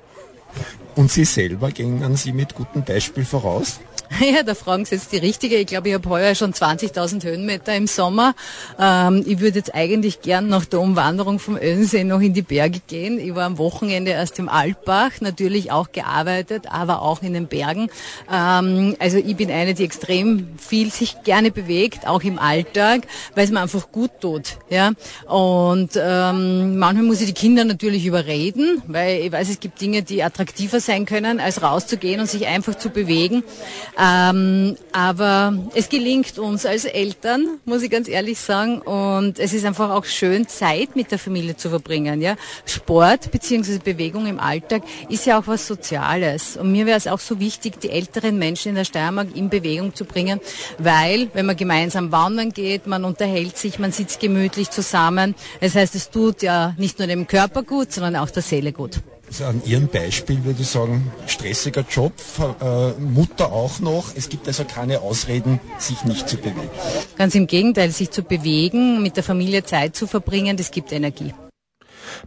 Und 0.95 1.11
Sie 1.11 1.25
selber 1.25 1.71
gehen 1.71 2.15
Sie 2.15 2.33
mit 2.33 2.55
gutem 2.55 2.83
Beispiel 2.83 3.25
voraus? 3.25 3.79
Ja, 4.19 4.43
da 4.43 4.55
fragen 4.55 4.85
Sie 4.85 4.95
jetzt 4.95 5.11
die 5.11 5.17
Richtige. 5.17 5.55
Ich 5.57 5.67
glaube, 5.67 5.89
ich 5.89 5.95
habe 5.95 6.07
heuer 6.09 6.35
schon 6.35 6.53
20.000 6.53 7.23
Höhenmeter 7.23 7.75
im 7.75 7.87
Sommer. 7.87 8.35
Ähm, 8.79 9.23
ich 9.25 9.39
würde 9.39 9.57
jetzt 9.57 9.73
eigentlich 9.73 10.21
gern 10.21 10.47
nach 10.47 10.65
der 10.65 10.79
Umwanderung 10.79 11.39
vom 11.39 11.57
Önsee 11.57 12.03
noch 12.03 12.21
in 12.21 12.33
die 12.33 12.41
Berge 12.41 12.79
gehen. 12.87 13.19
Ich 13.19 13.35
war 13.35 13.45
am 13.45 13.57
Wochenende 13.57 14.11
erst 14.11 14.39
im 14.39 14.49
Altbach, 14.49 15.11
natürlich 15.19 15.71
auch 15.71 15.91
gearbeitet, 15.91 16.65
aber 16.69 17.01
auch 17.01 17.21
in 17.21 17.33
den 17.33 17.47
Bergen. 17.47 17.89
Ähm, 18.31 18.95
also 18.99 19.17
ich 19.17 19.35
bin 19.35 19.51
eine, 19.51 19.73
die 19.73 19.83
extrem 19.83 20.47
viel 20.57 20.91
sich 20.91 21.23
gerne 21.23 21.51
bewegt, 21.51 22.07
auch 22.07 22.23
im 22.23 22.39
Alltag, 22.39 23.07
weil 23.35 23.45
es 23.45 23.51
mir 23.51 23.61
einfach 23.61 23.91
gut 23.91 24.11
tut. 24.21 24.57
Ja? 24.69 24.91
Und 25.27 25.91
ähm, 25.95 26.77
manchmal 26.77 27.05
muss 27.05 27.21
ich 27.21 27.27
die 27.27 27.33
Kinder 27.33 27.65
natürlich 27.65 28.05
überreden, 28.05 28.81
weil 28.87 29.21
ich 29.21 29.31
weiß, 29.31 29.49
es 29.49 29.59
gibt 29.59 29.81
Dinge, 29.81 30.03
die 30.03 30.23
attraktiver 30.23 30.79
sein 30.85 31.05
können, 31.05 31.39
als 31.39 31.61
rauszugehen 31.61 32.19
und 32.19 32.29
sich 32.29 32.47
einfach 32.47 32.75
zu 32.75 32.89
bewegen. 32.89 33.43
Ähm, 33.99 34.75
aber 34.91 35.57
es 35.75 35.89
gelingt 35.89 36.37
uns 36.39 36.65
als 36.65 36.85
Eltern, 36.85 37.59
muss 37.65 37.81
ich 37.81 37.89
ganz 37.89 38.07
ehrlich 38.07 38.39
sagen. 38.39 38.81
Und 38.81 39.39
es 39.39 39.53
ist 39.53 39.65
einfach 39.65 39.89
auch 39.89 40.05
schön, 40.05 40.47
Zeit 40.47 40.95
mit 40.95 41.11
der 41.11 41.19
Familie 41.19 41.55
zu 41.57 41.69
verbringen. 41.69 42.21
Ja? 42.21 42.35
Sport 42.65 43.31
bzw. 43.31 43.79
Bewegung 43.79 44.27
im 44.27 44.39
Alltag 44.39 44.83
ist 45.09 45.25
ja 45.25 45.39
auch 45.39 45.47
was 45.47 45.67
Soziales. 45.67 46.57
Und 46.57 46.71
mir 46.71 46.85
wäre 46.85 46.97
es 46.97 47.07
auch 47.07 47.19
so 47.19 47.39
wichtig, 47.39 47.79
die 47.79 47.89
älteren 47.89 48.37
Menschen 48.37 48.69
in 48.69 48.75
der 48.75 48.85
Steiermark 48.85 49.35
in 49.35 49.49
Bewegung 49.49 49.93
zu 49.93 50.05
bringen, 50.05 50.39
weil 50.77 51.29
wenn 51.33 51.45
man 51.45 51.55
gemeinsam 51.55 52.11
wandern 52.11 52.51
geht, 52.51 52.87
man 52.87 53.05
unterhält 53.05 53.57
sich, 53.57 53.79
man 53.79 53.91
sitzt 53.91 54.19
gemütlich 54.19 54.69
zusammen. 54.69 55.35
Das 55.61 55.75
heißt, 55.75 55.95
es 55.95 56.09
tut 56.09 56.41
ja 56.41 56.73
nicht 56.77 56.99
nur 56.99 57.07
dem 57.07 57.27
Körper 57.27 57.63
gut, 57.63 57.91
sondern 57.91 58.15
auch 58.15 58.29
der 58.29 58.43
Seele 58.43 58.71
gut. 58.71 59.01
An 59.41 59.61
Ihrem 59.65 59.87
Beispiel 59.87 60.43
würde 60.43 60.61
ich 60.61 60.67
sagen, 60.67 61.11
stressiger 61.27 61.83
Job, 61.89 62.13
äh, 62.61 62.91
Mutter 63.01 63.51
auch 63.51 63.79
noch. 63.79 64.05
Es 64.15 64.29
gibt 64.29 64.47
also 64.47 64.63
keine 64.63 65.01
Ausreden, 65.01 65.59
sich 65.79 66.03
nicht 66.03 66.29
zu 66.29 66.37
bewegen. 66.37 66.69
Ganz 67.17 67.33
im 67.35 67.47
Gegenteil, 67.47 67.91
sich 67.91 68.11
zu 68.11 68.23
bewegen, 68.23 69.01
mit 69.01 69.17
der 69.17 69.23
Familie 69.23 69.63
Zeit 69.63 69.95
zu 69.95 70.07
verbringen, 70.07 70.57
das 70.57 70.71
gibt 70.71 70.91
Energie. 70.91 71.33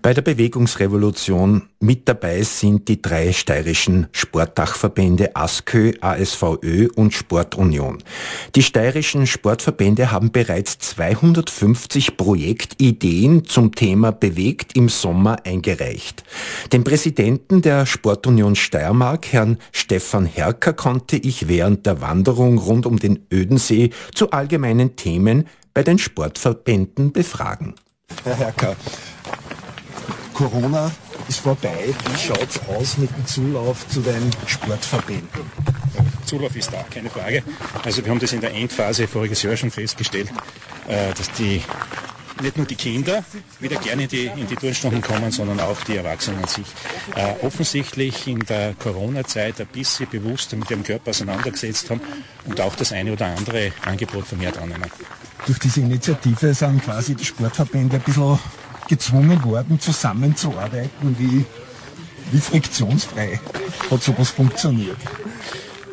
Bei 0.02 0.14
der 0.14 0.22
Bewegungsrevolution 0.22 1.62
mit 1.80 2.08
dabei 2.08 2.42
sind 2.42 2.88
die 2.88 3.02
drei 3.02 3.32
steirischen 3.32 4.08
Sportdachverbände 4.12 5.36
ASKÖ, 5.36 5.92
ASVÖ 6.00 6.88
und 6.94 7.12
Sportunion. 7.12 7.98
Die 8.54 8.62
steirischen 8.62 9.26
Sportverbände 9.26 10.10
haben 10.10 10.32
bereits 10.32 10.78
250 10.78 12.16
Projektideen 12.16 13.44
zum 13.44 13.74
Thema 13.74 14.12
Bewegt 14.12 14.76
im 14.76 14.88
Sommer 14.88 15.36
eingereicht. 15.44 16.24
Den 16.72 16.84
Präsidenten 16.84 17.62
der 17.62 17.86
Sportunion 17.86 18.56
Steiermark, 18.56 19.32
Herrn 19.32 19.58
Stefan 19.72 20.26
Herker, 20.26 20.72
konnte 20.72 21.16
ich 21.16 21.48
während 21.48 21.86
der 21.86 22.00
Wanderung 22.00 22.58
rund 22.58 22.86
um 22.86 22.98
den 22.98 23.26
Ödensee 23.32 23.90
zu 24.14 24.30
allgemeinen 24.30 24.96
Themen 24.96 25.46
bei 25.74 25.82
den 25.82 25.98
Sportverbänden 25.98 27.12
befragen. 27.12 27.74
Herr 28.24 28.36
Herker, 28.36 28.76
Corona 30.36 30.90
ist 31.28 31.40
vorbei. 31.40 31.94
Wie 32.10 32.18
schaut 32.18 32.46
es 32.50 32.60
aus 32.68 32.98
mit 32.98 33.08
dem 33.16 33.26
Zulauf 33.26 33.88
zu 33.88 34.02
den 34.02 34.30
Sportverbänden? 34.46 35.50
Zulauf 36.26 36.54
ist 36.54 36.70
da, 36.70 36.84
keine 36.92 37.08
Frage. 37.08 37.42
Also 37.82 38.04
wir 38.04 38.10
haben 38.10 38.18
das 38.18 38.34
in 38.34 38.42
der 38.42 38.52
Endphase 38.52 39.08
voriges 39.08 39.42
Jahr 39.42 39.56
schon 39.56 39.70
festgestellt, 39.70 40.28
äh, 40.88 41.14
dass 41.14 41.32
die 41.32 41.62
nicht 42.42 42.58
nur 42.58 42.66
die 42.66 42.74
Kinder 42.74 43.24
wieder 43.60 43.76
gerne 43.76 44.02
in 44.02 44.08
die, 44.08 44.26
in 44.26 44.46
die 44.46 44.56
Turnstunden 44.56 45.00
kommen, 45.00 45.32
sondern 45.32 45.58
auch 45.58 45.80
die 45.84 45.96
Erwachsenen 45.96 46.42
an 46.42 46.48
sich. 46.48 46.66
Äh, 47.14 47.46
offensichtlich 47.46 48.26
in 48.26 48.40
der 48.40 48.74
Corona-Zeit 48.74 49.58
ein 49.62 49.68
bisschen 49.68 50.06
bewusster 50.10 50.58
mit 50.58 50.70
ihrem 50.70 50.82
Körper 50.82 51.12
auseinandergesetzt 51.12 51.88
haben 51.88 52.02
und 52.44 52.60
auch 52.60 52.74
das 52.74 52.92
eine 52.92 53.10
oder 53.10 53.24
andere 53.24 53.72
Angebot 53.86 54.26
vermehrt 54.26 54.58
annehmen. 54.58 54.90
Durch 55.46 55.58
diese 55.60 55.80
Initiative 55.80 56.52
sind 56.52 56.84
quasi 56.84 57.14
die 57.14 57.24
Sportverbände 57.24 57.96
ein 57.96 58.02
bisschen 58.02 58.38
gezwungen 58.88 59.42
worden, 59.44 59.80
zusammenzuarbeiten? 59.80 61.16
Wie, 61.18 61.44
wie 62.32 62.40
friktionsfrei 62.40 63.40
hat 63.90 64.02
sowas 64.02 64.30
funktioniert? 64.30 64.98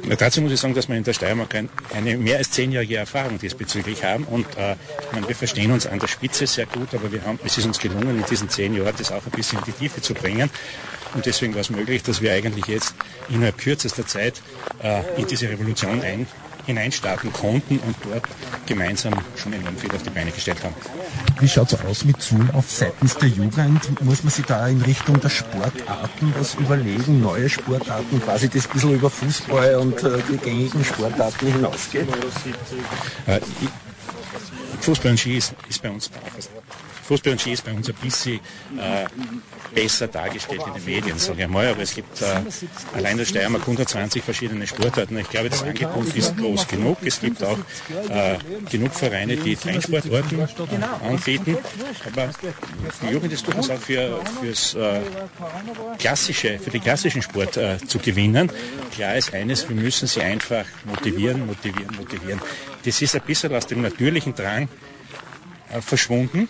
Na, 0.05 0.15
dazu 0.15 0.41
muss 0.41 0.51
ich 0.51 0.59
sagen, 0.59 0.73
dass 0.73 0.89
wir 0.89 0.97
in 0.97 1.03
der 1.05 1.13
Steiermark 1.13 1.55
eine 1.95 2.17
mehr 2.17 2.37
als 2.37 2.51
zehnjährige 2.51 2.97
Erfahrung 2.97 3.39
diesbezüglich 3.39 4.03
haben 4.03 4.25
und 4.25 4.45
äh, 4.57 4.75
meine, 5.13 5.27
wir 5.29 5.35
verstehen 5.35 5.71
uns 5.71 5.87
an 5.87 5.99
der 5.99 6.07
Spitze 6.07 6.45
sehr 6.45 6.65
gut, 6.65 6.93
aber 6.93 7.09
wir 7.11 7.23
haben, 7.23 7.39
es 7.45 7.57
ist 7.57 7.65
uns 7.65 7.79
gelungen, 7.79 8.19
in 8.19 8.25
diesen 8.25 8.49
zehn 8.49 8.73
Jahren 8.73 8.93
das 8.97 9.13
auch 9.13 9.25
ein 9.25 9.31
bisschen 9.31 9.59
in 9.59 9.65
die 9.65 9.71
Tiefe 9.71 10.01
zu 10.01 10.13
bringen. 10.13 10.49
Und 11.13 11.25
deswegen 11.25 11.53
war 11.53 11.61
es 11.61 11.69
möglich, 11.69 12.03
dass 12.03 12.21
wir 12.21 12.33
eigentlich 12.33 12.65
jetzt 12.65 12.95
innerhalb 13.29 13.57
kürzester 13.57 14.05
Zeit 14.05 14.41
äh, 14.81 15.03
in 15.15 15.27
diese 15.27 15.47
Revolution 15.47 16.01
ein, 16.01 16.27
hineinstarten 16.65 17.31
konnten 17.33 17.79
und 17.79 17.95
dort 18.03 18.23
gemeinsam 18.65 19.13
schon 19.35 19.53
enorm 19.53 19.77
viel 19.77 19.91
auf 19.91 20.03
die 20.03 20.09
Beine 20.09 20.31
gestellt 20.31 20.63
haben. 20.63 20.75
Wie 21.39 21.47
schaut 21.47 21.73
es 21.73 21.83
aus 21.85 22.05
mit 22.05 22.21
Zulauf 22.21 22.69
seitens 22.69 23.17
der 23.17 23.29
Jugend? 23.29 24.01
Muss 24.01 24.23
man 24.23 24.31
sich 24.31 24.45
da 24.45 24.67
in 24.67 24.81
Richtung 24.81 25.19
der 25.19 25.29
Sportarten 25.29 26.33
was 26.37 26.55
überlegen, 26.55 27.21
neue 27.21 27.49
Sportarten, 27.49 28.21
quasi 28.21 28.49
das 28.49 28.65
ein 28.65 28.73
bisschen 28.73 28.93
über 28.95 29.09
Fußball 29.09 29.75
und 29.75 30.03
äh, 30.03 30.19
die 30.29 30.37
gängigen 30.37 30.83
Sportarten 30.83 31.47
hinausgeht? 31.47 32.07
Äh, 33.27 33.39
Fußball 34.83 35.11
und 35.11 35.17
Ski 35.19 35.37
ist, 35.37 35.53
ist 35.69 35.81
bei 35.81 35.89
uns 35.89 36.09
Fußball 37.07 37.33
und 37.33 37.41
Ski 37.41 37.53
ist 37.53 37.65
bei 37.65 37.73
uns 37.73 37.89
ein 37.89 37.95
bisschen 37.95 38.39
äh, 38.77 39.05
besser 39.73 40.07
dargestellt 40.07 40.61
in 40.67 40.73
den 40.73 40.85
Medien, 40.85 41.17
sage 41.17 41.43
ich 41.43 41.47
mal. 41.47 41.67
Aber 41.67 41.81
es 41.81 41.95
gibt 41.95 42.21
äh, 42.21 42.41
allein 42.93 43.17
der 43.17 43.25
Steiermark 43.25 43.61
120 43.61 44.23
verschiedene 44.23 44.65
Sportarten. 44.67 45.17
Ich 45.17 45.29
glaube, 45.29 45.49
das 45.49 45.63
Angebot 45.63 46.13
ist 46.15 46.35
groß 46.37 46.67
genug. 46.67 46.97
Es 47.03 47.19
gibt 47.19 47.43
auch 47.43 47.57
äh, 48.09 48.37
genug 48.69 48.93
Vereine, 48.93 49.35
die 49.37 49.55
Trendsportarten 49.55 50.47
anbieten. 51.01 51.57
Aber 52.05 52.29
die 53.01 53.13
Jugend 53.13 53.33
ist 53.33 53.47
durchaus 53.47 53.69
auch 53.69 53.79
für 53.79 54.19
fürs, 54.41 54.73
äh, 54.75 55.01
klassische, 55.99 56.59
für 56.59 56.69
den 56.69 56.81
klassischen 56.81 57.21
Sport 57.21 57.57
äh, 57.57 57.77
zu 57.85 57.99
gewinnen. 57.99 58.51
Klar 58.93 59.15
ist 59.15 59.33
eines, 59.33 59.67
wir 59.67 59.75
müssen 59.75 60.07
sie 60.07 60.21
einfach 60.21 60.65
motivieren, 60.85 61.45
motivieren, 61.45 61.95
motivieren. 61.97 62.41
Das 62.85 63.01
ist 63.01 63.15
ein 63.15 63.21
bisschen 63.21 63.53
aus 63.55 63.67
dem 63.67 63.81
natürlichen 63.81 64.35
Drang 64.35 64.67
äh, 65.71 65.81
verschwunden. 65.81 66.47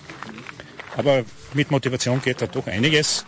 Aber 0.97 1.23
mit 1.53 1.71
Motivation 1.71 2.21
geht 2.21 2.41
da 2.41 2.47
doch 2.47 2.67
einiges. 2.67 3.25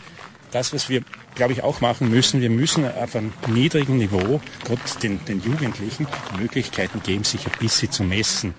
Das, 0.52 0.74
was 0.74 0.90
wir, 0.90 1.02
glaube 1.36 1.54
ich, 1.54 1.64
auch 1.64 1.82
machen 1.82 2.10
müssen, 2.10 2.42
wir 2.42 2.50
müssen 2.50 2.86
auf 2.86 3.16
einem 3.16 3.34
niedrigen 3.48 3.98
Niveau 3.98 4.40
Gott 4.68 5.04
den, 5.04 5.24
den 5.26 5.42
Jugendlichen 5.42 6.08
Möglichkeiten 6.38 7.02
geben, 7.04 7.24
sich 7.24 7.46
ein 7.46 7.52
bisschen 7.60 7.92
zu 7.92 8.04
messen 8.04 8.54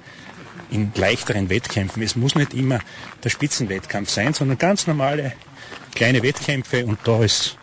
in 0.70 0.92
leichteren 0.94 1.48
Wettkämpfen. 1.48 2.02
Es 2.02 2.16
muss 2.16 2.34
nicht 2.34 2.54
immer 2.54 2.80
der 3.22 3.30
Spitzenwettkampf 3.30 4.10
sein, 4.10 4.34
sondern 4.34 4.58
ganz 4.58 4.86
normale 4.86 5.32
kleine 5.94 6.22
Wettkämpfe 6.22 6.84
und 6.84 6.98
da 7.04 7.22
ist 7.22 7.56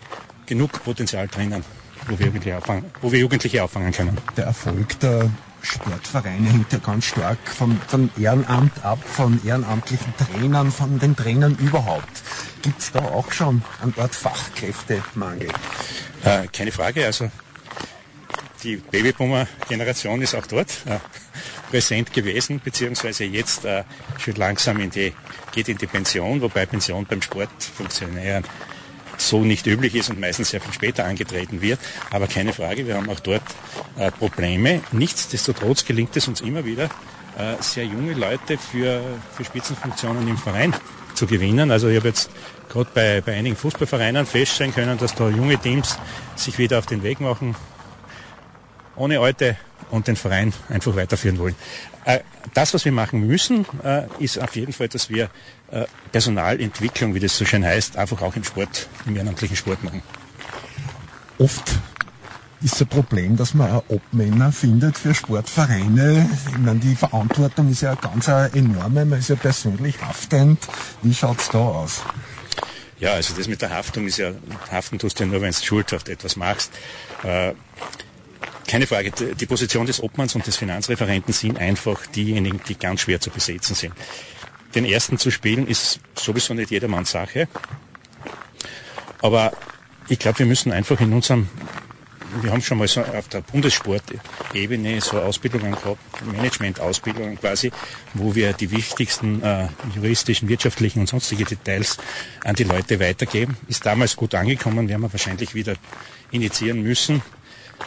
genug 0.46 0.84
Potenzial 0.84 1.28
drinnen, 1.28 1.64
wo 2.08 2.18
wir, 2.18 2.28
Jugendliche 2.28 2.58
auffangen, 2.58 2.86
wo 3.02 3.12
wir 3.12 3.20
Jugendliche 3.20 3.64
auffangen 3.64 3.92
können. 3.92 4.18
Der 4.38 4.46
Erfolg 4.46 5.00
der 5.00 5.30
Sportvereine 5.64 6.50
hängt 6.50 6.72
ja 6.74 6.80
ganz 6.80 7.06
stark 7.06 7.40
vom, 7.46 7.80
von 7.88 8.12
Ehrenamt 8.20 8.84
ab, 8.84 9.00
von 9.04 9.40
ehrenamtlichen 9.46 10.14
Trainern, 10.18 10.72
von 10.72 11.00
den 11.00 11.16
Trainern 11.16 11.56
überhaupt. 11.56 12.22
Gibt 12.62 12.80
es 12.80 12.92
da 12.92 13.00
auch 13.00 13.32
schon 13.32 13.64
einen 13.82 13.94
Art 13.98 14.14
Fachkräftemangel? 14.14 15.48
Äh, 16.24 16.48
keine 16.52 16.72
Frage, 16.72 17.06
also 17.06 17.32
die 18.64 18.78
Babyboomer-Generation 18.78 20.22
ist 20.22 20.36
auch 20.36 20.48
dort 20.48 20.70
äh, 20.86 21.00
präsent 21.70 22.14
gewesen, 22.14 22.62
beziehungsweise 22.64 23.24
jetzt 23.24 23.66
äh, 23.66 23.84
schon 24.18 24.36
langsam 24.36 24.80
in 24.80 24.90
die, 24.90 25.14
geht 25.54 25.70
in 25.70 25.78
die 25.78 25.88
Pension, 25.88 26.42
wobei 26.42 26.66
Pension 26.66 27.06
beim 27.06 27.22
Sportfunktionären 27.22 28.44
so 29.18 29.44
nicht 29.44 29.68
üblich 29.68 29.96
ist 29.96 30.10
und 30.10 30.20
meistens 30.20 30.50
sehr 30.50 30.62
viel 30.62 30.74
später 30.74 31.06
angetreten 31.06 31.62
wird. 31.62 31.80
Aber 32.12 32.28
keine 32.28 32.54
Frage, 32.54 32.88
wir 32.88 32.96
haben 32.96 33.10
auch 33.10 33.20
dort 33.20 33.44
äh, 33.98 34.12
Probleme. 34.12 34.82
Nichtsdestotrotz 34.92 35.86
gelingt 35.86 36.16
es 36.18 36.28
uns 36.28 36.42
immer 36.42 36.66
wieder, 36.66 36.86
äh, 37.38 37.56
sehr 37.60 37.86
junge 37.86 38.14
Leute 38.14 38.58
für, 38.58 39.02
für 39.36 39.46
Spitzenfunktionen 39.46 40.28
im 40.28 40.38
Verein 40.38 40.74
zu 41.14 41.28
gewinnen. 41.28 41.72
Also 41.72 41.88
ich 41.88 41.98
habe 41.98 42.08
jetzt 42.10 42.30
gerade 42.70 42.90
bei, 42.94 43.22
bei 43.22 43.34
einigen 43.34 43.56
Fußballvereinen 43.56 44.26
feststellen 44.26 44.74
können, 44.74 44.98
dass 44.98 45.16
da 45.16 45.30
junge 45.30 45.58
Teams 45.58 45.98
sich 46.36 46.58
wieder 46.58 46.80
auf 46.80 46.86
den 46.86 47.04
Weg 47.04 47.20
machen, 47.20 47.56
ohne 48.96 49.20
Alte 49.20 49.58
und 49.92 50.08
den 50.08 50.16
Verein 50.16 50.54
einfach 50.70 50.96
weiterführen 50.96 51.38
wollen. 51.38 51.56
Äh, 52.06 52.20
das, 52.54 52.74
was 52.74 52.86
wir 52.86 52.92
machen 52.92 53.26
müssen, 53.26 53.66
äh, 53.84 54.04
ist 54.20 54.40
auf 54.40 54.56
jeden 54.56 54.74
Fall, 54.74 54.88
dass 54.88 55.10
wir 55.10 55.30
äh, 55.72 55.86
Personalentwicklung, 56.12 57.16
wie 57.16 57.20
das 57.20 57.38
so 57.38 57.46
schön 57.46 57.66
heißt, 57.66 57.98
einfach 57.98 58.22
auch 58.22 58.36
im 58.36 58.44
Sport, 58.44 58.88
im 59.06 59.16
ehrenamtlichen 59.16 59.56
Sport 59.56 59.84
machen. 59.84 60.02
Oft 61.38 61.64
ist 62.62 62.80
ein 62.82 62.88
Problem, 62.88 63.36
dass 63.36 63.54
man 63.54 63.72
auch 63.72 63.84
Obmänner 63.90 64.52
findet 64.52 64.98
für 64.98 65.14
Sportvereine. 65.14 66.30
Ich 66.50 66.58
meine, 66.58 66.80
die 66.80 66.96
Verantwortung 66.96 67.70
ist 67.70 67.82
ja 67.82 67.96
ganz 67.96 68.28
enorme, 68.28 69.06
man 69.06 69.20
ist 69.20 69.30
ja 69.30 69.36
persönlich 69.36 70.02
haftend. 70.02 70.60
Wie 71.02 71.14
schaut 71.14 71.40
es 71.40 71.50
da 71.50 71.60
aus? 71.60 72.02
Ja, 73.00 73.14
also 73.14 73.34
das 73.36 73.48
mit 73.50 73.62
der 73.62 73.70
Haftung 73.70 74.08
ist 74.08 74.18
ja, 74.18 74.32
haften 74.72 74.98
tust 74.98 75.20
du 75.20 75.26
ja 75.26 75.30
nur, 75.30 75.42
wenn 75.42 75.52
du 75.52 75.62
schuldhaft 75.62 76.08
etwas 76.08 76.38
machst. 76.38 76.72
Äh, 77.24 77.54
keine 78.74 78.88
Frage, 78.88 79.12
die 79.12 79.46
Position 79.46 79.86
des 79.86 80.02
Obmanns 80.02 80.34
und 80.34 80.48
des 80.48 80.58
Finanzreferenten 80.58 81.32
sind 81.32 81.60
einfach 81.60 82.08
diejenigen, 82.08 82.60
die 82.68 82.74
ganz 82.74 83.02
schwer 83.02 83.20
zu 83.20 83.30
besetzen 83.30 83.76
sind. 83.76 83.94
Den 84.74 84.84
ersten 84.86 85.20
zu 85.20 85.30
spielen 85.30 85.68
ist 85.68 86.00
sowieso 86.16 86.56
nicht 86.56 86.72
jedermanns 86.72 87.12
Sache. 87.12 87.48
Aber 89.22 89.52
ich 90.10 90.18
glaube, 90.18 90.40
wir 90.40 90.48
müssen 90.48 90.72
einfach 90.72 91.00
in 91.02 91.14
unserem, 91.14 91.50
wir 92.42 92.52
haben 92.52 92.64
schon 92.64 92.80
mal 92.80 92.88
so 92.88 93.02
auf 93.02 93.28
der 93.28 93.42
Bundessportebene 93.42 95.02
so 95.02 95.20
Ausbildungen 95.22 95.74
gehabt, 95.74 96.26
Management-Ausbildungen 96.26 97.40
quasi, 97.40 97.72
wo 98.16 98.34
wir 98.34 98.54
die 98.54 98.72
wichtigsten 98.72 99.44
äh, 99.44 99.68
juristischen, 99.94 100.50
wirtschaftlichen 100.50 101.02
und 101.02 101.06
sonstige 101.06 101.46
Details 101.46 102.00
an 102.44 102.56
die 102.56 102.64
Leute 102.64 103.00
weitergeben. 103.00 103.56
Ist 103.68 103.86
damals 103.86 104.16
gut 104.16 104.34
angekommen, 104.34 104.90
werden 104.90 105.04
wir 105.04 105.14
wahrscheinlich 105.14 105.54
wieder 105.54 105.76
initiieren 106.32 106.82
müssen 106.82 107.22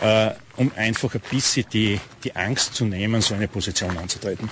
äh, 0.01 0.31
um 0.57 0.73
einfach 0.77 1.15
ein 1.15 1.21
bisschen 1.31 1.67
die, 1.73 2.01
die 2.25 2.35
Angst 2.35 2.75
zu 2.75 2.85
nehmen, 2.85 3.21
so 3.21 3.35
eine 3.35 3.49
Position 3.49 3.97
anzutreten. 3.97 4.49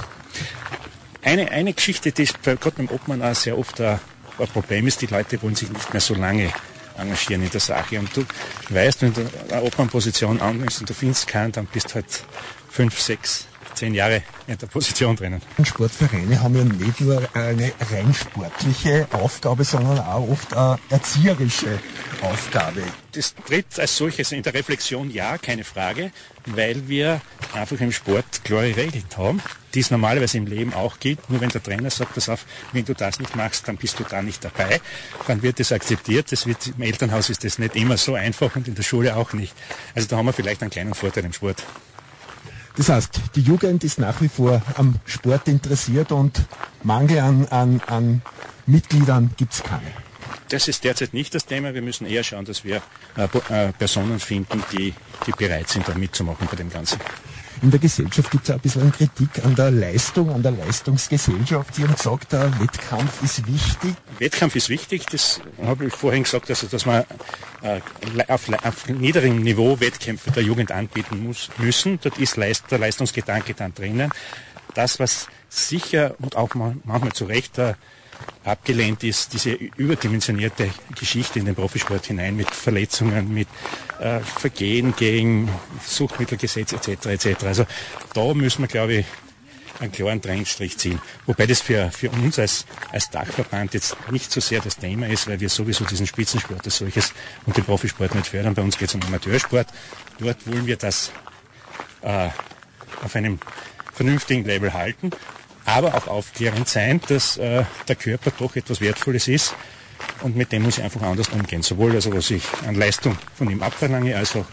Eine, 1.23 1.51
eine 1.51 1.73
Geschichte, 1.73 2.12
die 2.12 2.29
gerade 2.43 2.71
beim 2.73 2.88
Obmann 2.88 3.23
auch 3.23 3.35
sehr 3.35 3.59
oft 3.59 3.81
ein, 3.81 3.99
ein 4.38 4.47
Problem 4.49 4.87
ist, 4.87 5.01
die 5.01 5.07
Leute 5.07 5.43
wollen 5.43 5.55
sich 5.55 5.71
nicht 5.71 5.93
mehr 5.93 6.01
so 6.01 6.14
lange 6.14 6.53
engagieren 6.99 7.43
in 7.43 7.51
der 7.51 7.61
Sache. 7.61 7.99
Und 7.99 8.14
du 8.17 8.25
weißt, 8.69 9.03
wenn 9.03 9.14
du 9.14 9.29
eine 9.51 9.62
Obmannposition 9.62 10.40
annimmst 10.40 10.81
und 10.81 10.90
du 10.90 10.95
findest 10.95 11.27
keinen, 11.27 11.53
dann 11.53 11.67
bist 11.67 11.90
du 11.90 11.95
halt 11.95 12.07
fünf, 12.71 13.01
sechs, 13.01 13.47
zehn 13.74 13.94
Jahre 13.94 14.22
in 14.46 14.58
der 14.58 14.66
Position 14.66 15.16
drinnen. 15.16 15.40
Sportvereine 15.62 16.40
haben 16.40 16.56
ja 16.56 16.64
nicht 16.64 17.00
nur 17.00 17.22
eine 17.34 17.72
rein 17.92 18.14
sportliche 18.14 19.06
Aufgabe, 19.12 19.64
sondern 19.64 19.98
auch 20.00 20.28
oft 20.28 20.54
eine 20.54 20.78
erzieherische 20.90 21.78
Aufgabe. 22.22 22.82
Das 23.12 23.34
tritt 23.34 23.78
als 23.78 23.96
solches 23.96 24.32
in 24.32 24.42
der 24.42 24.54
Reflexion 24.54 25.10
ja, 25.10 25.38
keine 25.38 25.64
Frage, 25.64 26.10
weil 26.46 26.88
wir 26.88 27.20
einfach 27.52 27.80
im 27.80 27.92
Sport 27.92 28.44
klare 28.44 28.76
Regeln 28.76 29.04
haben, 29.16 29.40
die 29.74 29.80
es 29.80 29.90
normalerweise 29.90 30.38
im 30.38 30.46
Leben 30.46 30.74
auch 30.74 30.98
gibt. 30.98 31.30
Nur 31.30 31.40
wenn 31.40 31.50
der 31.50 31.62
Trainer 31.62 31.90
sagt, 31.90 32.14
pass 32.14 32.28
auf, 32.28 32.44
wenn 32.72 32.84
du 32.84 32.94
das 32.94 33.20
nicht 33.20 33.37
machst, 33.37 33.68
dann 33.68 33.76
bist 33.76 33.98
du 33.98 34.04
da 34.04 34.22
nicht 34.22 34.44
dabei, 34.44 34.80
dann 35.26 35.42
wird 35.42 35.60
das 35.60 35.72
akzeptiert. 35.72 36.32
Das 36.32 36.46
wird, 36.46 36.66
Im 36.76 36.82
Elternhaus 36.82 37.30
ist 37.30 37.44
das 37.44 37.58
nicht 37.58 37.76
immer 37.76 37.96
so 37.96 38.14
einfach 38.14 38.56
und 38.56 38.68
in 38.68 38.74
der 38.74 38.82
Schule 38.82 39.16
auch 39.16 39.32
nicht. 39.32 39.54
Also 39.94 40.08
da 40.08 40.16
haben 40.16 40.26
wir 40.26 40.32
vielleicht 40.32 40.62
einen 40.62 40.70
kleinen 40.70 40.94
Vorteil 40.94 41.24
im 41.24 41.32
Sport. 41.32 41.62
Das 42.76 42.88
heißt, 42.88 43.20
die 43.37 43.40
Jugend 43.42 43.84
ist 43.84 43.98
nach 43.98 44.20
wie 44.20 44.28
vor 44.28 44.60
am 44.76 44.96
Sport 45.04 45.46
interessiert 45.48 46.10
und 46.10 46.42
Mangel 46.82 47.20
an, 47.20 47.46
an, 47.48 47.80
an 47.87 48.22
Mitgliedern 48.66 49.30
gibt 49.37 49.52
es 49.52 49.62
keine. 49.62 49.90
Das 50.48 50.68
ist 50.68 50.84
derzeit 50.84 51.14
nicht 51.14 51.34
das 51.34 51.46
Thema. 51.46 51.72
Wir 51.74 51.82
müssen 51.82 52.06
eher 52.06 52.22
schauen, 52.24 52.44
dass 52.44 52.64
wir 52.64 52.82
äh, 53.16 53.24
äh, 53.48 53.72
Personen 53.72 54.18
finden, 54.18 54.62
die, 54.72 54.92
die 55.26 55.32
bereit 55.32 55.68
sind, 55.68 55.88
da 55.88 55.94
mitzumachen 55.94 56.46
bei 56.50 56.56
dem 56.56 56.70
Ganzen. 56.70 56.98
In 57.64 57.70
der 57.70 57.81
Gesellschaft 57.81 58.31
gibt 58.31 58.44
es 58.44 58.50
auch 58.50 58.57
ein 58.57 58.61
bisschen 58.61 58.92
Kritik 58.92 59.42
an 59.42 59.55
der 59.55 59.70
Leistung, 59.70 60.29
an 60.29 60.42
der 60.42 60.53
Leistungsgesellschaft. 60.53 61.74
Sie 61.74 61.83
haben 61.83 61.94
gesagt, 61.94 62.31
der 62.31 62.61
Wettkampf 62.61 63.22
ist 63.22 63.46
wichtig. 63.46 63.94
Wettkampf 64.18 64.55
ist 64.55 64.68
wichtig, 64.68 65.07
das 65.07 65.40
habe 65.62 65.87
ich 65.87 65.94
vorhin 65.94 66.24
gesagt, 66.24 66.50
also, 66.50 66.66
dass 66.66 66.85
wir 66.85 67.07
äh, 67.62 67.81
auf, 68.29 68.50
auf 68.62 68.88
niederem 68.88 69.40
Niveau 69.40 69.81
Wettkämpfe 69.81 70.31
der 70.31 70.42
Jugend 70.42 70.72
anbieten 70.72 71.24
muss, 71.24 71.48
müssen. 71.57 71.98
Dort 72.03 72.18
ist 72.18 72.37
der 72.37 72.79
Leistungsgedanke 72.79 73.55
dann 73.55 73.72
drinnen. 73.72 74.11
Das, 74.74 75.00
was 75.00 75.29
sicher 75.48 76.16
und 76.20 76.37
auch 76.37 76.55
manchmal 76.55 77.12
zu 77.12 77.24
Recht 77.24 77.57
äh, 77.57 77.72
abgelehnt 78.44 79.03
ist, 79.05 79.33
diese 79.33 79.53
überdimensionierte 79.53 80.70
Geschichte 80.98 81.38
in 81.38 81.46
den 81.46 81.55
Profisport 81.55 82.07
hinein 82.07 82.37
mit 82.37 82.50
Verletzungen, 82.50 83.33
mit 83.33 83.48
äh, 84.00 84.20
Vergehen 84.20 84.94
gegen 84.96 85.50
Suchtmittelgesetz 85.87 86.72
etc. 86.72 87.07
etc. 87.07 87.44
Also 87.44 87.66
da 88.12 88.35
müssen 88.35 88.62
wir, 88.62 88.68
glaube 88.68 88.94
ich, 88.94 89.07
einen 89.81 89.92
klaren 89.92 90.20
Trennstrich 90.20 90.79
ziehen. 90.79 91.00
Wobei 91.27 91.46
das 91.46 91.61
für, 91.61 91.90
für 91.90 92.11
uns 92.11 92.38
als, 92.38 92.64
als 92.92 93.11
Dachverband 93.11 93.74
jetzt 93.74 93.96
nicht 94.11 94.31
so 94.31 94.40
sehr 94.40 94.61
das 94.61 94.77
Thema 94.77 95.09
ist, 95.09 95.27
weil 95.27 95.40
wir 95.40 95.48
sowieso 95.48 95.85
diesen 95.85 96.07
Spitzensport 96.07 96.64
als 96.64 96.77
solches 96.77 97.12
und 97.46 97.57
den 97.57 97.64
Profisport 97.64 98.14
nicht 98.14 98.29
fördern. 98.29 98.55
Bei 98.55 98.62
uns 98.62 98.79
geht 98.79 98.88
es 98.88 98.94
um 98.94 99.03
Amateursport. 99.03 99.68
Dort 100.20 100.46
wollen 100.46 100.66
wir 100.66 100.77
das 100.77 101.11
äh, 102.03 102.29
auf 103.03 103.16
einem 103.16 103.38
vernünftigen 103.92 104.44
Level 104.44 104.72
halten 104.72 105.11
aber 105.64 105.94
auch 105.94 106.07
aufklärend 106.09 106.68
sein, 106.68 107.00
dass 107.09 107.37
äh, 107.37 107.64
der 107.88 107.96
Körper 107.96 108.33
doch 108.38 108.57
etwas 108.57 108.81
Wertvolles 108.81 109.29
ist 109.29 109.55
und 110.20 110.37
mit 110.37 110.53
dem 110.53 110.62
muss 110.62 110.79
ich 110.79 110.85
einfach 110.85 111.03
anders 111.03 111.29
umgehen. 111.29 111.62
Sowohl 111.62 111.92
also, 111.92 112.12
was 112.12 112.31
ich 112.31 112.44
an 112.66 112.74
Leistung 112.74 113.16
von 113.35 113.50
ihm 113.50 113.62
abverlange, 113.62 114.16
als 114.16 114.37
auch, 114.37 114.46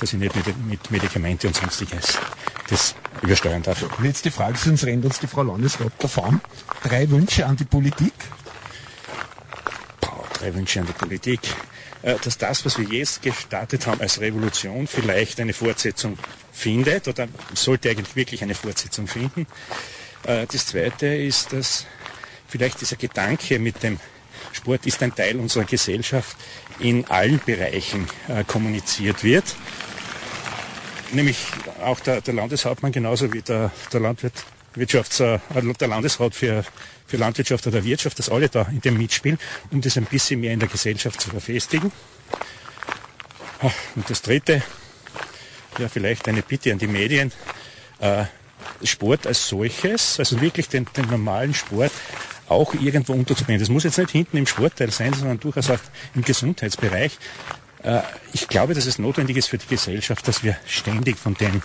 dass 0.00 0.12
ich 0.12 0.18
nicht 0.18 0.34
mit, 0.34 0.66
mit 0.66 0.90
Medikamente 0.90 1.46
und 1.46 1.56
sonstiges 1.56 2.18
das 2.68 2.94
übersteuern 3.22 3.62
darf. 3.62 3.82
Und 3.98 4.04
jetzt 4.04 4.24
die 4.24 4.30
Frage, 4.30 4.56
sonst 4.56 4.84
rennt 4.84 5.04
uns 5.04 5.18
die 5.18 5.26
Frau 5.26 5.42
Landesrat 5.42 5.92
davon. 5.98 6.40
Drei 6.82 7.08
Wünsche 7.10 7.46
an 7.46 7.56
die 7.56 7.64
Politik? 7.64 8.12
Boah, 10.00 10.24
drei 10.38 10.54
Wünsche 10.54 10.80
an 10.80 10.86
die 10.86 10.92
Politik. 10.92 11.40
Äh, 12.02 12.16
dass 12.22 12.38
das, 12.38 12.64
was 12.64 12.78
wir 12.78 12.86
jetzt 12.86 13.22
gestartet 13.22 13.86
haben 13.86 14.00
als 14.00 14.20
Revolution, 14.20 14.86
vielleicht 14.86 15.40
eine 15.40 15.52
Fortsetzung 15.52 16.18
findet 16.52 17.08
oder 17.08 17.28
sollte 17.54 17.90
eigentlich 17.90 18.16
wirklich 18.16 18.42
eine 18.42 18.54
Fortsetzung 18.54 19.06
finden. 19.06 19.46
Äh, 20.24 20.46
das 20.50 20.66
Zweite 20.66 21.06
ist, 21.06 21.52
dass 21.52 21.86
vielleicht 22.48 22.80
dieser 22.80 22.96
Gedanke 22.96 23.58
mit 23.58 23.82
dem 23.82 23.98
Sport 24.52 24.86
ist 24.86 25.02
ein 25.02 25.14
Teil 25.14 25.36
unserer 25.36 25.64
Gesellschaft 25.64 26.36
in 26.78 27.04
allen 27.06 27.40
Bereichen 27.44 28.06
äh, 28.28 28.44
kommuniziert 28.44 29.24
wird. 29.24 29.44
Nämlich 31.12 31.38
auch 31.82 32.00
der, 32.00 32.20
der 32.20 32.34
Landeshauptmann 32.34 32.92
genauso 32.92 33.32
wie 33.32 33.42
der, 33.42 33.70
der 33.92 34.00
Landwirt, 34.00 34.32
Wirtschafts-, 34.74 35.20
äh, 35.20 35.38
der 35.74 35.88
Landesrat 35.88 36.34
für, 36.34 36.64
für 37.06 37.16
Landwirtschaft 37.16 37.66
oder 37.66 37.84
Wirtschaft, 37.84 38.18
dass 38.18 38.28
alle 38.28 38.48
da 38.48 38.62
in 38.70 38.80
dem 38.80 38.96
mitspielen, 38.96 39.38
um 39.70 39.80
das 39.80 39.96
ein 39.96 40.06
bisschen 40.06 40.40
mehr 40.40 40.52
in 40.52 40.60
der 40.60 40.68
Gesellschaft 40.68 41.20
zu 41.20 41.30
verfestigen. 41.30 41.92
Ah, 43.60 43.70
und 43.94 44.08
das 44.10 44.22
Dritte, 44.22 44.62
ja 45.78 45.88
vielleicht 45.88 46.28
eine 46.28 46.42
Bitte 46.42 46.72
an 46.72 46.78
die 46.78 46.86
Medien, 46.86 47.32
Sport 48.82 49.26
als 49.26 49.48
solches, 49.48 50.18
also 50.18 50.40
wirklich 50.40 50.68
den, 50.68 50.86
den 50.96 51.08
normalen 51.08 51.54
Sport 51.54 51.92
auch 52.48 52.74
irgendwo 52.74 53.12
unterzubringen. 53.12 53.60
Das 53.60 53.68
muss 53.68 53.84
jetzt 53.84 53.98
nicht 53.98 54.10
hinten 54.10 54.36
im 54.36 54.46
Sportteil 54.46 54.90
sein, 54.90 55.12
sondern 55.14 55.40
durchaus 55.40 55.70
auch 55.70 55.78
im 56.14 56.22
Gesundheitsbereich. 56.22 57.18
Äh, 57.82 58.00
ich 58.32 58.48
glaube, 58.48 58.74
dass 58.74 58.86
es 58.86 58.98
notwendig 58.98 59.36
ist 59.36 59.48
für 59.48 59.58
die 59.58 59.66
Gesellschaft, 59.66 60.26
dass 60.28 60.42
wir 60.42 60.56
ständig 60.66 61.18
von 61.18 61.34
dem 61.34 61.62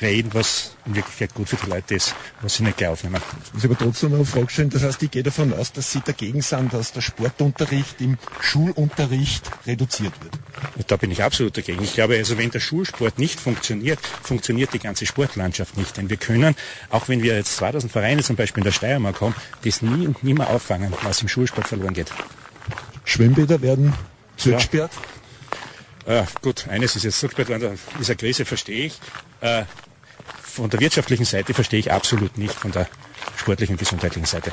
reden, 0.00 0.30
was 0.32 0.76
in 0.84 0.94
Wirklichkeit 0.94 1.34
gut 1.34 1.48
für 1.48 1.56
die 1.56 1.70
Leute 1.70 1.94
ist, 1.94 2.14
was 2.42 2.56
sie 2.56 2.62
nicht 2.62 2.76
gleich 2.76 2.90
aufnehmen. 2.90 3.20
Ich 3.46 3.54
muss 3.54 3.64
aber 3.64 3.78
trotzdem 3.78 4.10
noch 4.10 4.18
eine 4.18 4.26
Frage 4.26 4.50
stellen. 4.50 4.70
Das 4.70 4.82
heißt, 4.82 5.02
ich 5.02 5.10
gehe 5.10 5.22
davon 5.22 5.52
aus, 5.52 5.72
dass 5.72 5.92
Sie 5.92 6.00
dagegen 6.00 6.42
sind, 6.42 6.72
dass 6.72 6.92
der 6.92 7.00
Sportunterricht 7.00 8.00
im 8.00 8.18
Schulunterricht 8.40 9.50
reduziert 9.66 10.12
wird. 10.22 10.90
Da 10.90 10.96
bin 10.96 11.10
ich 11.10 11.22
absolut 11.22 11.56
dagegen. 11.56 11.82
Ich 11.82 11.94
glaube, 11.94 12.16
also 12.16 12.38
wenn 12.38 12.50
der 12.50 12.60
Schulsport 12.60 13.18
nicht 13.18 13.40
funktioniert, 13.40 14.00
funktioniert 14.22 14.72
die 14.72 14.78
ganze 14.78 15.06
Sportlandschaft 15.06 15.76
nicht. 15.76 15.96
Denn 15.96 16.10
wir 16.10 16.16
können, 16.16 16.54
auch 16.90 17.08
wenn 17.08 17.22
wir 17.22 17.34
jetzt 17.34 17.56
2000 17.56 17.92
Vereine 17.92 18.22
zum 18.22 18.36
Beispiel 18.36 18.60
in 18.60 18.64
der 18.64 18.72
Steiermark 18.72 19.20
haben, 19.20 19.34
das 19.64 19.82
nie 19.82 20.06
und 20.06 20.22
nimmer 20.22 20.50
auffangen, 20.50 20.92
was 21.02 21.22
im 21.22 21.28
Schulsport 21.28 21.68
verloren 21.68 21.94
geht. 21.94 22.12
Schwimmbäder 23.04 23.62
werden 23.62 23.94
zugesperrt? 24.36 24.90
Ja. 26.06 26.20
Äh, 26.20 26.24
gut, 26.40 26.68
eines 26.68 26.94
ist 26.94 27.02
jetzt 27.02 27.18
zugesperrt 27.18 27.48
worden, 27.48 27.78
dieser 27.98 28.14
Krise 28.14 28.44
verstehe 28.44 28.86
ich. 28.86 28.98
Äh, 29.46 29.64
von 30.42 30.70
der 30.70 30.80
wirtschaftlichen 30.80 31.24
Seite 31.24 31.54
verstehe 31.54 31.78
ich 31.78 31.92
absolut 31.92 32.36
nicht, 32.38 32.54
von 32.54 32.72
der 32.72 32.88
sportlichen, 33.36 33.76
gesundheitlichen 33.76 34.26
Seite. 34.26 34.50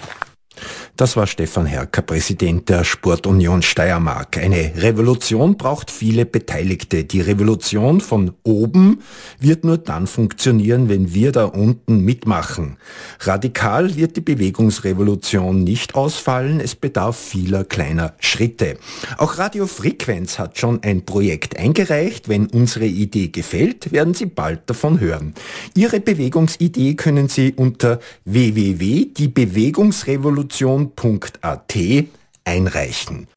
Das 0.96 1.18
war 1.18 1.26
Stefan 1.26 1.66
Herker, 1.66 2.04
Präsident 2.04 2.70
der 2.70 2.84
Sportunion 2.84 3.64
Steiermark. 3.64 4.38
Eine 4.38 4.74
Revolution 4.76 5.58
braucht 5.58 5.90
viele 5.90 6.28
Beteiligte. 6.28 7.04
Die 7.04 7.20
Revolution 7.20 8.00
von 8.00 8.34
oben 8.44 9.02
wird 9.40 9.64
nur 9.64 9.80
dann 9.80 10.06
funktionieren, 10.06 10.90
wenn 10.90 11.16
wir 11.16 11.32
da 11.32 11.46
unten 11.46 12.02
mitmachen. 12.02 12.78
Radikal 13.22 13.96
wird 13.96 14.18
die 14.18 14.22
Bewegungsrevolution 14.22 15.64
nicht 15.64 15.96
ausfallen. 15.96 16.60
Es 16.60 16.76
bedarf 16.76 17.18
vieler 17.18 17.64
kleiner 17.64 18.14
Schritte. 18.20 18.78
Auch 19.18 19.40
Radio 19.40 19.66
Frequenz 19.66 20.38
hat 20.38 20.60
schon 20.60 20.84
ein 20.84 21.06
Projekt 21.06 21.58
eingereicht. 21.58 22.30
Wenn 22.30 22.46
unsere 22.46 22.86
Idee 22.86 23.30
gefällt, 23.30 23.92
werden 23.92 24.14
Sie 24.14 24.28
bald 24.28 24.70
davon 24.70 25.00
hören. 25.00 25.34
Ihre 25.74 26.00
Bewegungsidee 26.00 26.94
können 26.94 27.30
Sie 27.30 27.52
unter 27.54 28.00
www.diebewegungsrevolution 28.26 30.83
Redaktion.at 30.84 32.08
einreichen. 32.46 33.28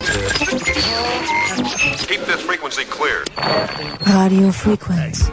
Keep 2.08 2.26
this 2.26 2.40
frequency 2.42 2.84
clear. 2.84 3.24
Radio 4.06 4.50
Frequenz. 4.50 5.30